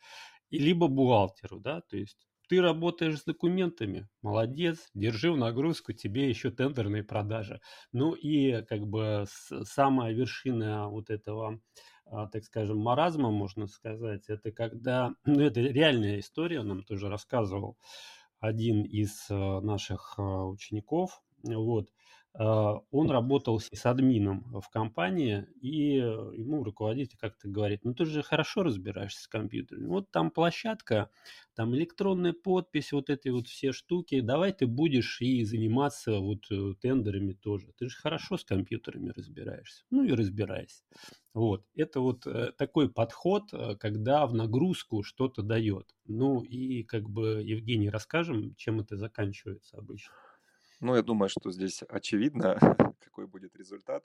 И 0.51 0.59
либо 0.59 0.89
бухгалтеру, 0.89 1.61
да, 1.61 1.81
то 1.83 1.97
есть 1.97 2.27
ты 2.49 2.61
работаешь 2.61 3.21
с 3.21 3.25
документами, 3.25 4.09
молодец, 4.23 4.89
держи 4.95 5.33
в 5.33 5.37
нагрузку, 5.37 5.93
тебе 5.93 6.29
еще 6.29 6.51
тендерные 6.51 7.05
продажи. 7.05 7.61
Ну 7.93 8.13
и 8.13 8.63
как 8.63 8.87
бы 8.87 9.25
самая 9.65 10.13
вершина 10.13 10.89
вот 10.89 11.11
этого, 11.11 11.61
а, 12.07 12.27
так 12.29 12.45
скажем, 12.45 12.79
маразма, 12.79 13.31
можно 13.31 13.67
сказать, 13.67 14.25
это 14.29 14.53
когда, 14.53 15.15
ну 15.25 15.41
это 15.41 15.61
реальная 15.61 16.21
история, 16.21 16.63
нам 16.63 16.83
тоже 16.83 17.09
рассказывал 17.09 17.77
один 18.41 18.83
из 18.83 19.27
а, 19.31 19.61
наших 19.61 20.15
а, 20.19 20.45
учеников, 20.47 21.23
вот, 21.43 21.91
он 22.39 23.11
работал 23.11 23.61
с 23.61 23.87
админом 23.87 24.61
в 24.61 24.69
компании, 24.69 25.47
и 25.61 25.95
ему 25.97 26.65
руководитель 26.65 27.17
как-то 27.19 27.49
говорит, 27.49 27.85
ну 27.85 27.95
ты 27.95 28.05
же 28.05 28.23
хорошо 28.23 28.63
разбираешься 28.63 29.23
с 29.23 29.29
компьютерами, 29.29 29.87
вот 29.87 30.11
там 30.11 30.31
площадка, 30.31 31.11
там 31.55 31.75
электронная 31.75 32.35
подпись, 32.35 32.93
вот 32.93 33.09
эти 33.09 33.29
вот 33.29 33.49
все 33.49 33.73
штуки, 33.73 34.21
давай 34.21 34.53
ты 34.53 34.67
будешь 34.67 35.21
и 35.23 35.45
заниматься 35.45 36.19
вот 36.19 36.51
э, 36.51 36.75
тендерами 36.81 37.33
тоже, 37.33 37.73
ты 37.79 37.89
же 37.89 37.97
хорошо 37.97 38.37
с 38.37 38.45
компьютерами 38.45 39.13
разбираешься, 39.17 39.85
ну 39.91 40.05
и 40.05 40.13
разбирайся. 40.13 40.83
Вот, 41.33 41.65
это 41.75 42.01
вот 42.01 42.27
э, 42.27 42.53
такой 42.57 42.91
подход, 42.91 43.53
э, 43.53 43.77
когда 43.77 44.27
в 44.27 44.35
нагрузку 44.35 45.03
что-то 45.03 45.43
дает. 45.43 45.95
Ну 46.07 46.43
и 46.43 46.83
как 46.83 47.09
бы, 47.09 47.43
Евгений, 47.45 47.91
расскажем, 47.91 48.55
чем 48.57 48.81
это 48.81 48.97
заканчивается 48.97 49.77
обычно. 49.77 50.15
Ну, 50.81 50.95
я 50.95 51.03
думаю, 51.03 51.29
что 51.29 51.51
здесь 51.51 51.83
очевидно, 51.89 52.59
какой 53.01 53.27
будет 53.27 53.57
результат. 53.57 54.05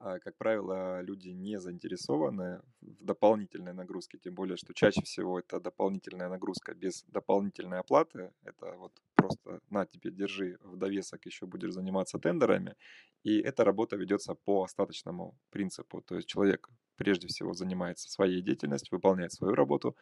А, 0.00 0.18
как 0.20 0.36
правило, 0.36 1.00
люди 1.00 1.30
не 1.30 1.58
заинтересованы 1.58 2.60
в 2.80 3.04
дополнительной 3.04 3.72
нагрузке, 3.72 4.18
тем 4.18 4.34
более, 4.34 4.56
что 4.56 4.72
чаще 4.72 5.02
всего 5.02 5.40
это 5.40 5.60
дополнительная 5.60 6.28
нагрузка 6.28 6.74
без 6.74 7.04
дополнительной 7.04 7.80
оплаты. 7.80 8.32
Это 8.42 8.76
вот 8.78 8.92
просто 9.14 9.60
на 9.70 9.86
тебе 9.86 10.10
держи 10.10 10.58
в 10.62 10.76
довесок, 10.76 11.26
еще 11.26 11.46
будешь 11.46 11.72
заниматься 11.72 12.18
тендерами. 12.18 12.76
И 13.24 13.40
эта 13.40 13.64
работа 13.64 13.96
ведется 13.96 14.34
по 14.34 14.62
остаточному 14.62 15.36
принципу. 15.50 16.00
То 16.00 16.16
есть 16.16 16.28
человек 16.28 16.68
прежде 16.96 17.26
всего 17.26 17.52
занимается 17.54 18.08
своей 18.10 18.40
деятельностью, 18.42 18.96
выполняет 18.96 19.32
свою 19.32 19.54
работу, 19.54 19.96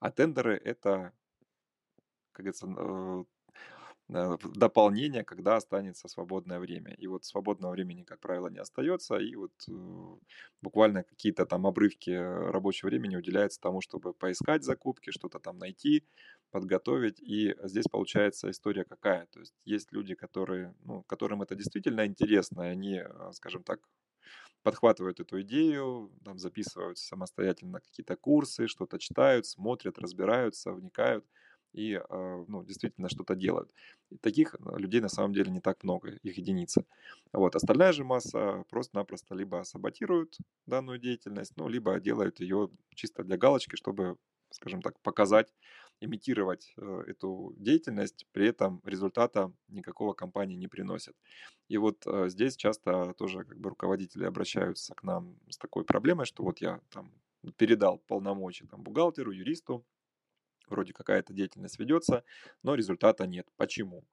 а 0.00 0.10
тендеры 0.10 0.56
это, 0.56 1.12
как 2.32 2.44
говорится, 2.44 2.66
э, 2.66 3.24
дополнение, 4.54 5.24
когда 5.24 5.56
останется 5.56 6.08
свободное 6.08 6.58
время. 6.58 6.94
И 6.94 7.06
вот 7.06 7.24
свободного 7.24 7.72
времени, 7.72 8.02
как 8.04 8.20
правило, 8.20 8.48
не 8.48 8.58
остается, 8.58 9.16
и 9.16 9.34
вот 9.36 9.52
э, 9.68 9.72
буквально 10.60 11.02
какие-то 11.04 11.46
там 11.46 11.66
обрывки 11.66 12.10
рабочего 12.10 12.88
времени 12.88 13.16
уделяются 13.16 13.60
тому, 13.60 13.80
чтобы 13.80 14.12
поискать 14.14 14.64
закупки, 14.64 15.10
что-то 15.10 15.38
там 15.38 15.58
найти, 15.58 16.04
подготовить. 16.50 17.20
И 17.20 17.54
здесь 17.64 17.86
получается 17.90 18.50
история 18.50 18.84
какая? 18.84 19.26
То 19.26 19.40
есть 19.40 19.54
есть 19.64 19.92
люди, 19.92 20.14
которые, 20.14 20.74
ну, 20.80 21.02
которым 21.04 21.42
это 21.42 21.54
действительно 21.54 22.06
интересно, 22.06 22.62
и 22.62 22.68
они, 22.72 22.98
э, 22.98 23.32
скажем 23.32 23.62
так, 23.64 23.80
подхватывают 24.62 25.20
эту 25.20 25.40
идею, 25.42 26.12
там 26.24 26.38
записывают 26.38 26.98
самостоятельно 26.98 27.80
какие-то 27.80 28.16
курсы, 28.16 28.68
что-то 28.68 28.98
читают, 28.98 29.46
смотрят, 29.46 29.98
разбираются, 29.98 30.72
вникают– 30.72 31.26
и 31.72 31.94
а, 31.94 32.44
ну, 32.48 32.64
действительно 32.64 33.08
что-то 33.08 33.34
делают. 33.34 33.72
И 34.10 34.16
таких 34.16 34.54
а, 34.54 34.78
людей 34.78 35.00
на 35.00 35.08
самом 35.08 35.32
деле 35.32 35.50
не 35.50 35.60
так 35.60 35.82
много, 35.84 36.10
их 36.10 36.38
единицы. 36.38 36.84
Вот. 37.32 37.56
Остальная 37.56 37.92
же 37.92 38.04
масса 38.04 38.64
просто-напросто 38.68 39.34
либо 39.34 39.62
саботируют 39.64 40.38
данную 40.66 40.98
деятельность, 40.98 41.52
ну, 41.56 41.68
либо 41.68 41.98
делают 42.00 42.40
ее 42.40 42.70
чисто 42.94 43.24
для 43.24 43.36
галочки, 43.36 43.76
чтобы, 43.76 44.16
скажем 44.50 44.82
так, 44.82 45.00
показать, 45.00 45.52
имитировать 46.00 46.72
э, 46.76 47.04
эту 47.06 47.54
деятельность, 47.56 48.26
при 48.32 48.48
этом 48.48 48.80
результата 48.84 49.52
никакого 49.68 50.14
компания 50.14 50.56
не 50.56 50.68
приносит. 50.68 51.14
И 51.68 51.78
вот 51.78 52.06
э, 52.06 52.28
здесь 52.28 52.56
часто 52.56 53.14
тоже 53.14 53.44
как 53.44 53.58
бы 53.58 53.70
руководители 53.70 54.24
обращаются 54.24 54.94
к 54.94 55.02
нам 55.04 55.38
с 55.48 55.56
такой 55.56 55.84
проблемой, 55.84 56.26
что 56.26 56.42
вот 56.42 56.58
я 56.60 56.80
там 56.90 57.12
передал 57.56 57.98
полномочия 57.98 58.66
там, 58.66 58.82
бухгалтеру, 58.82 59.32
юристу, 59.32 59.84
вроде 60.72 60.92
какая-то 60.92 61.32
деятельность 61.32 61.78
ведется, 61.78 62.24
но 62.62 62.74
результата 62.74 63.26
нет. 63.26 63.46
Почему? 63.56 64.04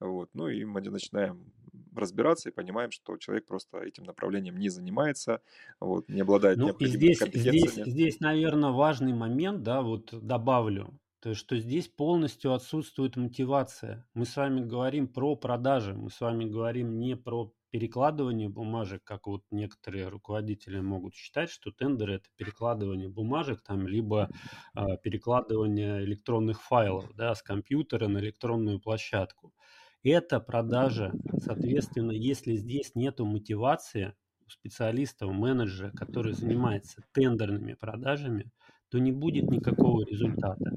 Вот. 0.00 0.30
Ну 0.34 0.48
и 0.48 0.64
мы 0.64 0.80
начинаем 0.80 1.52
разбираться 1.94 2.48
и 2.48 2.52
понимаем, 2.52 2.90
что 2.90 3.16
человек 3.16 3.46
просто 3.46 3.78
этим 3.78 4.04
направлением 4.04 4.56
не 4.56 4.68
занимается, 4.68 5.40
вот, 5.80 6.08
не 6.08 6.22
обладает 6.22 6.58
ну, 6.58 6.70
и 6.70 6.86
здесь, 6.86 7.20
здесь, 7.20 7.74
здесь, 7.74 8.20
наверное, 8.20 8.70
важный 8.70 9.12
момент, 9.12 9.62
да, 9.62 9.82
вот 9.82 10.08
добавлю, 10.12 10.98
то 11.24 11.30
есть, 11.30 11.40
что 11.40 11.56
здесь 11.56 11.88
полностью 11.88 12.52
отсутствует 12.52 13.16
мотивация. 13.16 14.06
Мы 14.12 14.26
с 14.26 14.36
вами 14.36 14.60
говорим 14.60 15.08
про 15.08 15.34
продажи, 15.36 15.94
мы 15.94 16.10
с 16.10 16.20
вами 16.20 16.44
говорим 16.44 16.98
не 16.98 17.16
про 17.16 17.50
перекладывание 17.70 18.50
бумажек, 18.50 19.02
как 19.04 19.26
вот 19.26 19.42
некоторые 19.50 20.08
руководители 20.08 20.80
могут 20.80 21.14
считать, 21.14 21.48
что 21.48 21.70
тендеры 21.70 22.16
это 22.16 22.28
перекладывание 22.36 23.08
бумажек, 23.08 23.62
там, 23.62 23.88
либо 23.88 24.28
э, 24.76 24.98
перекладывание 25.02 26.04
электронных 26.04 26.60
файлов 26.60 27.10
да, 27.14 27.34
с 27.34 27.42
компьютера 27.42 28.06
на 28.06 28.18
электронную 28.18 28.78
площадку. 28.78 29.54
Это 30.02 30.40
продажа. 30.40 31.10
Соответственно, 31.38 32.12
если 32.12 32.54
здесь 32.54 32.94
нет 32.94 33.18
мотивации 33.20 34.14
у 34.46 34.50
специалиста, 34.50 35.26
у 35.26 35.32
менеджера, 35.32 35.90
который 35.92 36.34
занимается 36.34 37.02
тендерными 37.14 37.72
продажами, 37.72 38.52
то 38.90 38.98
не 38.98 39.12
будет 39.12 39.50
никакого 39.50 40.04
результата. 40.04 40.72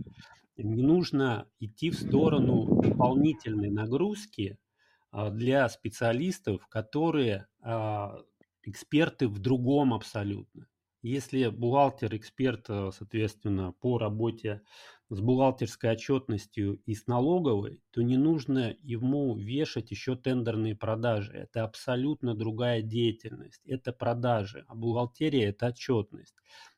Не 0.58 0.82
нужно 0.82 1.48
идти 1.60 1.92
в 1.92 1.96
сторону 1.96 2.82
дополнительной 2.82 3.70
нагрузки, 3.70 4.58
а, 5.12 5.30
для 5.30 5.68
специалистов, 5.70 6.68
которые 6.68 7.48
а, 7.62 8.20
эксперты 8.64 9.28
в 9.28 9.40
другом 9.40 9.94
абсолютно. 9.94 10.68
Если 11.02 11.48
бухгалтер 11.48 12.16
эксперт, 12.16 12.66
э, 12.70 12.90
соответственно, 12.92 13.72
по 13.72 13.98
работе 13.98 14.62
с 15.10 15.22
бухгалтерской 15.22 15.92
отчетностью 15.92 16.82
и 16.86 16.96
с 16.96 17.08
налоговой, 17.08 17.82
то 17.92 18.02
не 18.02 18.18
нужно 18.18 18.76
ему 18.82 19.36
вешать 19.36 19.92
еще 19.92 20.16
тендерные 20.16 20.76
продажи. 20.76 21.32
Это 21.34 21.64
абсолютно 21.64 22.36
другая 22.36 22.82
деятельность. 22.82 23.62
Это 23.66 23.94
продажи, 23.94 24.66
а 24.68 24.76
бухгалтерия– 24.76 25.50
это 25.50 25.68
отчетность. 25.68 26.36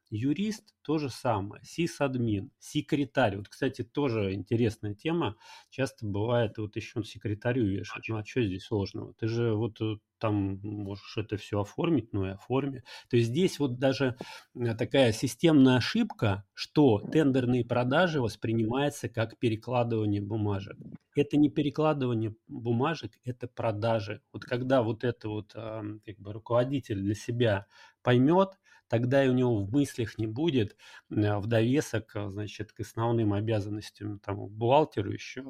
Юрист– 0.10 0.76
то 0.82 0.98
же 0.98 1.10
самое, 1.10 1.64
сисадмин, 1.64 2.52
секретарь. 2.58 3.38
Вот, 3.38 3.48
кстати, 3.48 3.84
тоже 3.84 4.34
интересная 4.34 4.96
тема. 4.96 5.36
Часто 5.70 6.06
бывает, 6.06 6.58
вот 6.58 6.76
еще 6.76 7.04
секретарю 7.04 7.66
вешают. 7.66 8.08
Ну, 8.08 8.18
а 8.18 8.26
что 8.26 8.42
здесь 8.42 8.64
сложного? 8.64 9.14
Ты 9.14 9.28
же 9.28 9.54
вот 9.54 9.80
э, 9.82 9.98
там 10.18 10.60
можешь 10.64 11.18
это 11.18 11.38
все 11.38 11.62
оформить, 11.62 12.12
ну 12.12 12.26
и 12.26 12.30
оформи. 12.30 12.84
То 13.10 13.18
есть 13.18 13.30
здесь 13.30 13.60
вот 13.60 13.78
даже 13.78 14.18
э, 14.56 14.74
такая 14.76 15.12
системная 15.12 15.78
ошибка, 15.78 16.44
что 16.54 17.00
тендерные 17.00 17.64
продажи 17.64 18.20
воспринимаются 18.20 19.10
как 19.10 19.38
перекладывание 19.38 20.22
бумажек. 20.22 20.78
Это 21.16 21.38
не 21.38 21.50
перекладывание 21.50 22.36
бумажек, 22.48 23.12
это 23.26 23.48
продажи. 23.48 24.22
Вот 24.34 24.44
когда 24.44 24.82
вот 24.82 25.04
это 25.04 25.30
вот 25.30 25.54
как 25.54 26.18
бы 26.18 26.34
руководитель 26.34 27.00
для 27.02 27.14
себя 27.14 27.68
поймет, 28.02 28.58
тогда 28.90 29.24
и 29.24 29.30
у 29.30 29.34
него 29.34 29.64
в 29.64 29.72
мыслях 29.72 30.18
не 30.18 30.28
будет 30.28 30.76
э, 31.10 31.38
в 31.38 31.48
довесок, 31.48 32.16
э, 32.16 32.30
значит, 32.30 32.74
к 32.74 32.82
основным 32.82 33.34
обязанностям 33.34 34.20
там, 34.20 34.48
бухгалтеру 34.48 35.12
еще 35.12 35.44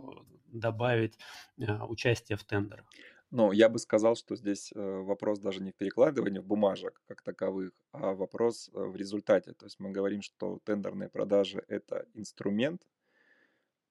добавить 0.47 1.17
э, 1.57 1.81
участие 1.83 2.37
в 2.37 2.43
тендерах. 2.43 2.85
Ну, 3.31 3.51
я 3.51 3.69
бы 3.69 3.77
сказал, 3.77 4.15
что 4.15 4.35
здесь 4.35 4.73
вопрос 4.75 5.37
даже 5.39 5.61
не 5.61 5.71
в 5.71 5.75
перекладывании 5.75 6.39
в 6.39 6.45
бумажек 6.45 6.99
как 7.07 7.21
таковых, 7.21 7.73
а 7.91 8.13
вопрос 8.13 8.71
в 8.73 8.95
результате. 8.95 9.53
То 9.53 9.67
есть 9.67 9.79
мы 9.79 9.91
говорим, 9.91 10.23
что 10.23 10.59
тендерные 10.65 11.09
продажи– 11.09 11.63
это 11.67 12.07
инструмент 12.15 12.81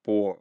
по 0.02 0.40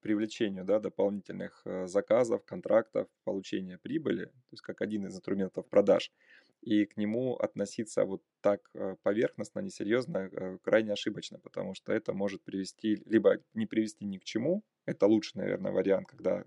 привлечению 0.00 0.64
да, 0.64 0.78
дополнительных 0.78 1.66
заказов, 1.86 2.44
контрактов, 2.44 3.08
получения 3.24 3.78
прибыли, 3.78 4.26
то 4.26 4.52
есть 4.52 4.62
как 4.62 4.80
один 4.80 5.06
из 5.06 5.16
инструментов 5.16 5.68
продаж– 5.68 6.12
и 6.68 6.84
к 6.84 6.98
нему 6.98 7.34
относиться 7.36 8.04
вот 8.04 8.22
так 8.42 8.60
э, 8.74 8.96
поверхностно, 9.02 9.60
несерьезно, 9.60 10.18
э, 10.18 10.58
крайне 10.62 10.92
ошибочно, 10.92 11.38
потому 11.38 11.74
что 11.74 11.92
это 11.92 12.12
может 12.12 12.42
привести, 12.44 13.02
либо 13.06 13.38
не 13.54 13.64
привести 13.64 14.04
ни 14.04 14.18
к 14.18 14.24
чему, 14.24 14.62
это 14.84 15.06
лучший, 15.06 15.38
наверное, 15.38 15.72
вариант, 15.72 16.08
когда 16.08 16.44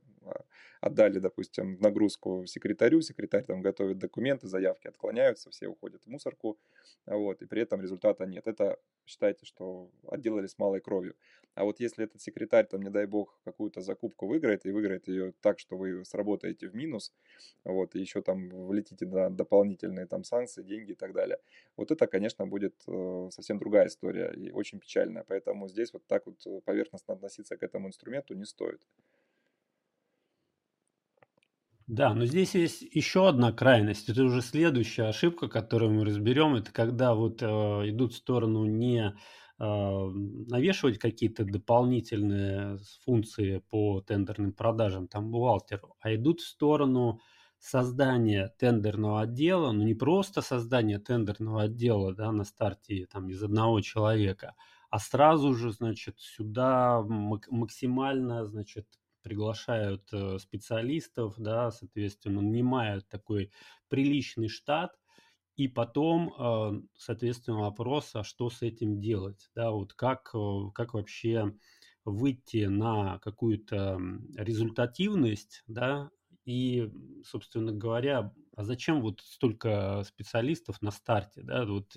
отдали, 0.81 1.19
допустим, 1.19 1.77
нагрузку 1.79 2.45
секретарю, 2.45 3.01
секретарь 3.01 3.43
там 3.43 3.61
готовит 3.61 3.97
документы, 3.97 4.47
заявки 4.47 4.87
отклоняются, 4.87 5.49
все 5.51 5.67
уходят 5.67 6.03
в 6.03 6.07
мусорку, 6.07 6.57
вот, 7.05 7.41
и 7.41 7.45
при 7.45 7.61
этом 7.61 7.81
результата 7.81 8.25
нет. 8.25 8.47
Это 8.47 8.77
считайте, 9.05 9.45
что 9.45 9.91
отделали 10.07 10.47
с 10.47 10.57
малой 10.57 10.81
кровью. 10.81 11.15
А 11.53 11.65
вот 11.65 11.79
если 11.79 12.05
этот 12.05 12.21
секретарь, 12.21 12.65
там, 12.65 12.81
не 12.81 12.89
дай 12.89 13.05
бог, 13.05 13.39
какую-то 13.43 13.81
закупку 13.81 14.27
выиграет, 14.27 14.65
и 14.65 14.71
выиграет 14.71 15.07
ее 15.07 15.33
так, 15.41 15.59
что 15.59 15.77
вы 15.77 16.05
сработаете 16.05 16.67
в 16.67 16.75
минус, 16.75 17.13
вот, 17.63 17.95
и 17.95 17.99
еще 17.99 18.21
там 18.21 18.49
влетите 18.49 19.05
на 19.05 19.29
дополнительные 19.29 20.05
там 20.07 20.23
санкции, 20.23 20.63
деньги 20.63 20.91
и 20.91 20.95
так 20.95 21.13
далее, 21.13 21.39
вот 21.75 21.91
это, 21.91 22.07
конечно, 22.07 22.47
будет 22.47 22.75
э, 22.87 23.29
совсем 23.31 23.59
другая 23.59 23.87
история 23.87 24.31
и 24.33 24.51
очень 24.51 24.79
печальная. 24.79 25.25
Поэтому 25.27 25.67
здесь 25.67 25.93
вот 25.93 26.05
так 26.07 26.25
вот 26.25 26.45
э, 26.45 26.61
поверхностно 26.61 27.13
относиться 27.13 27.57
к 27.57 27.63
этому 27.63 27.87
инструменту 27.87 28.33
не 28.33 28.45
стоит. 28.45 28.81
Да, 31.91 32.13
но 32.13 32.25
здесь 32.25 32.55
есть 32.55 32.81
еще 32.83 33.27
одна 33.27 33.51
крайность. 33.51 34.07
Это 34.07 34.23
уже 34.23 34.41
следующая 34.41 35.09
ошибка, 35.09 35.49
которую 35.49 35.91
мы 35.91 36.05
разберем. 36.05 36.55
Это 36.55 36.71
когда 36.71 37.13
вот 37.13 37.41
э, 37.43 37.45
идут 37.89 38.13
в 38.13 38.15
сторону 38.15 38.63
не 38.63 39.07
э, 39.07 39.13
навешивать 39.59 40.99
какие-то 40.99 41.43
дополнительные 41.43 42.77
функции 43.03 43.61
по 43.69 43.99
тендерным 43.99 44.53
продажам 44.53 45.09
там 45.09 45.31
бухгалтеру, 45.31 45.95
а 45.99 46.15
идут 46.15 46.39
в 46.39 46.47
сторону 46.47 47.19
создания 47.59 48.47
тендерного 48.57 49.21
отдела, 49.23 49.73
ну 49.73 49.83
не 49.83 49.93
просто 49.93 50.41
создание 50.41 50.97
тендерного 50.97 51.63
отдела 51.63 52.15
да, 52.15 52.31
на 52.31 52.45
старте 52.45 53.05
там, 53.11 53.27
из 53.29 53.43
одного 53.43 53.81
человека, 53.81 54.55
а 54.89 54.97
сразу 54.97 55.53
же, 55.53 55.71
значит, 55.73 56.19
сюда 56.19 57.01
максимально, 57.03 58.45
значит, 58.45 58.87
приглашают 59.21 60.07
э, 60.13 60.37
специалистов, 60.39 61.35
да, 61.37 61.71
соответственно, 61.71 62.41
нанимают 62.41 63.07
такой 63.09 63.51
приличный 63.89 64.47
штат, 64.47 64.97
и 65.55 65.67
потом, 65.67 66.33
э, 66.37 66.81
соответственно, 66.97 67.59
вопрос, 67.59 68.15
а 68.15 68.23
что 68.23 68.49
с 68.49 68.61
этим 68.61 68.99
делать, 68.99 69.49
да, 69.55 69.71
вот 69.71 69.93
как, 69.93 70.31
э, 70.33 70.71
как 70.73 70.93
вообще 70.93 71.53
выйти 72.05 72.65
на 72.65 73.19
какую-то 73.19 73.99
результативность, 74.35 75.63
да, 75.67 76.09
и, 76.45 76.91
собственно 77.23 77.71
говоря, 77.71 78.33
а 78.55 78.63
зачем 78.63 79.01
вот 79.01 79.21
столько 79.21 80.03
специалистов 80.05 80.81
на 80.81 80.91
старте, 80.91 81.43
да, 81.43 81.65
вот 81.65 81.95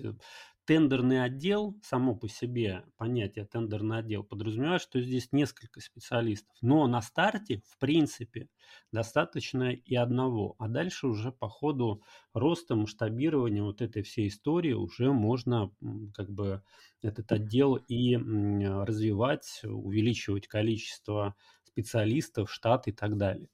тендерный 0.65 1.23
отдел, 1.23 1.79
само 1.83 2.15
по 2.15 2.27
себе 2.27 2.85
понятие 2.97 3.45
тендерный 3.45 3.99
отдел 3.99 4.23
подразумевает, 4.23 4.81
что 4.81 5.01
здесь 5.01 5.31
несколько 5.31 5.79
специалистов. 5.81 6.55
Но 6.61 6.87
на 6.87 7.01
старте, 7.01 7.61
в 7.67 7.77
принципе, 7.77 8.49
достаточно 8.91 9.71
и 9.71 9.95
одного. 9.95 10.55
А 10.59 10.67
дальше 10.67 11.07
уже 11.07 11.31
по 11.31 11.47
ходу 11.49 12.03
роста, 12.33 12.75
масштабирования 12.75 13.63
вот 13.63 13.81
этой 13.81 14.03
всей 14.03 14.27
истории 14.27 14.73
уже 14.73 15.11
можно 15.13 15.71
как 16.13 16.29
бы 16.29 16.63
этот 17.01 17.31
отдел 17.31 17.75
и 17.75 18.15
развивать, 18.17 19.61
увеличивать 19.63 20.47
количество 20.47 21.35
специалистов, 21.63 22.51
штат 22.51 22.87
и 22.87 22.91
так 22.91 23.17
далее. 23.17 23.49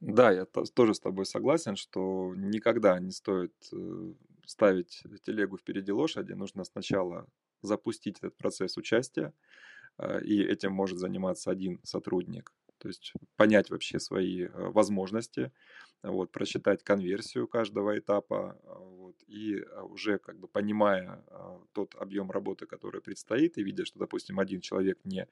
Да, 0.00 0.30
я 0.30 0.44
тоже 0.44 0.94
с 0.94 1.00
тобой 1.00 1.24
согласен, 1.24 1.76
что 1.76 2.34
никогда 2.36 2.98
не 3.00 3.10
стоит 3.10 3.54
э, 3.72 4.12
ставить 4.46 5.02
телегу 5.24 5.58
впереди 5.58 5.92
лошади, 5.92 6.32
нужно 6.32 6.64
сначала 6.64 7.26
запустить 7.62 8.18
этот 8.18 8.36
процесс 8.36 8.76
участия, 8.76 9.32
а, 9.98 10.18
и 10.18 10.42
этим 10.42 10.72
может 10.72 10.98
заниматься 10.98 11.50
один 11.50 11.80
сотрудник. 11.82 12.52
То 12.78 12.88
есть 12.88 13.14
понять 13.36 13.70
вообще 13.70 13.98
свои 13.98 14.44
э, 14.44 14.50
возможности, 14.52 15.50
вот, 16.02 16.30
просчитать 16.30 16.84
конверсию 16.84 17.48
каждого 17.48 17.98
этапа, 17.98 18.58
а, 18.64 18.78
вот, 18.78 19.16
и 19.26 19.60
а, 19.72 19.84
уже 19.84 20.18
как 20.18 20.38
бы 20.38 20.46
понимая 20.48 21.24
тот 21.72 21.94
объем 21.94 22.30
работы, 22.30 22.66
который 22.66 23.00
предстоит, 23.00 23.58
и 23.58 23.62
видя, 23.62 23.84
что, 23.84 23.98
допустим, 23.98 24.38
один 24.38 24.60
человек 24.60 24.98
не 25.04 25.26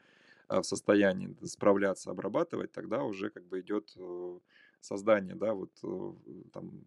в 0.48 0.62
состоянии 0.62 1.34
справляться, 1.44 2.10
обрабатывать, 2.10 2.72
тогда 2.72 3.02
уже 3.02 3.30
как 3.30 3.44
бы 3.46 3.60
идет 3.60 3.92
э, 3.96 4.38
создание, 4.80 5.34
да, 5.34 5.54
вот 5.54 5.70
э, 5.82 6.12
там 6.52 6.84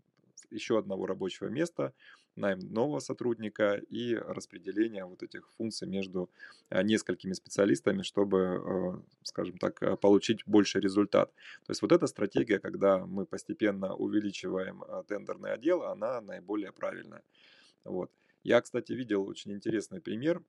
еще 0.49 0.77
одного 0.77 1.05
рабочего 1.05 1.47
места, 1.47 1.93
найм 2.35 2.59
нового 2.59 2.99
сотрудника 2.99 3.75
и 3.75 4.15
распределение 4.15 5.05
вот 5.05 5.23
этих 5.23 5.49
функций 5.57 5.87
между 5.87 6.29
э, 6.69 6.83
несколькими 6.83 7.33
специалистами, 7.33 8.03
чтобы, 8.03 8.39
э, 8.39 9.23
скажем 9.23 9.57
так, 9.57 9.81
э, 9.81 9.97
получить 9.97 10.45
больше 10.45 10.79
результат. 10.79 11.33
То 11.65 11.71
есть 11.71 11.81
вот 11.81 11.91
эта 11.91 12.07
стратегия, 12.07 12.59
когда 12.59 13.05
мы 13.05 13.25
постепенно 13.25 13.95
увеличиваем 13.95 14.83
тендерный 15.07 15.53
отдел, 15.53 15.83
она 15.83 16.21
наиболее 16.21 16.71
правильная. 16.71 17.23
Вот. 17.83 18.11
Я, 18.43 18.61
кстати, 18.61 18.93
видел 18.93 19.27
очень 19.27 19.51
интересный 19.51 19.99
пример, 19.99 20.41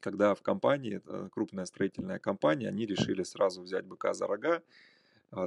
когда 0.00 0.34
в 0.34 0.42
компании, 0.42 1.00
крупная 1.30 1.64
строительная 1.64 2.18
компания, 2.18 2.68
они 2.68 2.86
решили 2.86 3.22
сразу 3.22 3.62
взять 3.62 3.86
быка 3.86 4.12
за 4.12 4.26
рога 4.26 4.56
а, 4.56 4.62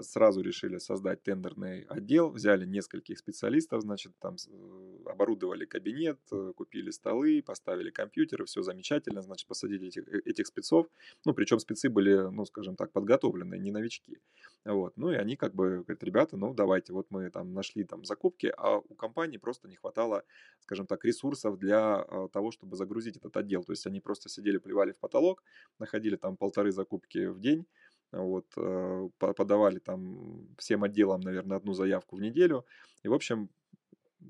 сразу 0.01 0.41
решили 0.41 0.77
создать 0.77 1.23
тендерный 1.23 1.81
отдел, 1.83 2.29
взяли 2.31 2.65
нескольких 2.65 3.17
специалистов, 3.17 3.81
значит, 3.81 4.13
там 4.19 4.35
э, 4.35 5.09
оборудовали 5.09 5.65
кабинет, 5.65 6.19
э, 6.31 6.53
купили 6.55 6.91
столы, 6.91 7.43
поставили 7.45 7.89
компьютеры, 7.91 8.45
все 8.45 8.61
замечательно, 8.61 9.21
значит, 9.21 9.47
посадили 9.47 9.87
этих, 9.87 10.07
э, 10.07 10.21
этих 10.25 10.47
спецов, 10.47 10.87
ну, 11.25 11.33
причем 11.33 11.59
спецы 11.59 11.89
были, 11.89 12.29
ну, 12.31 12.45
скажем 12.45 12.75
так, 12.75 12.91
подготовленные, 12.91 13.59
не 13.59 13.71
новички, 13.71 14.19
вот, 14.65 14.93
ну, 14.97 15.11
и 15.11 15.15
они 15.15 15.35
как 15.35 15.53
бы 15.53 15.83
говорят, 15.83 16.03
ребята, 16.03 16.37
ну, 16.37 16.53
давайте, 16.53 16.93
вот 16.93 17.07
мы 17.09 17.29
там 17.29 17.53
нашли 17.53 17.83
там 17.83 18.03
закупки, 18.05 18.53
а 18.57 18.77
у 18.77 18.95
компании 18.95 19.37
просто 19.37 19.67
не 19.67 19.75
хватало, 19.75 20.23
скажем 20.59 20.87
так, 20.87 21.05
ресурсов 21.05 21.57
для 21.57 22.05
того, 22.33 22.51
чтобы 22.51 22.75
загрузить 22.75 23.17
этот 23.17 23.35
отдел, 23.37 23.63
то 23.63 23.71
есть 23.71 23.85
они 23.87 24.01
просто 24.01 24.29
сидели, 24.29 24.57
плевали 24.57 24.91
в 24.91 24.97
потолок, 24.97 25.43
находили 25.79 26.15
там 26.15 26.37
полторы 26.37 26.71
закупки 26.71 27.27
в 27.27 27.39
день, 27.39 27.65
вот, 28.11 28.45
э, 28.57 29.09
подавали 29.19 29.79
там 29.79 30.47
всем 30.57 30.83
отделам, 30.83 31.21
наверное, 31.21 31.57
одну 31.57 31.73
заявку 31.73 32.15
в 32.17 32.21
неделю. 32.21 32.65
И, 33.03 33.07
в 33.07 33.13
общем, 33.13 33.49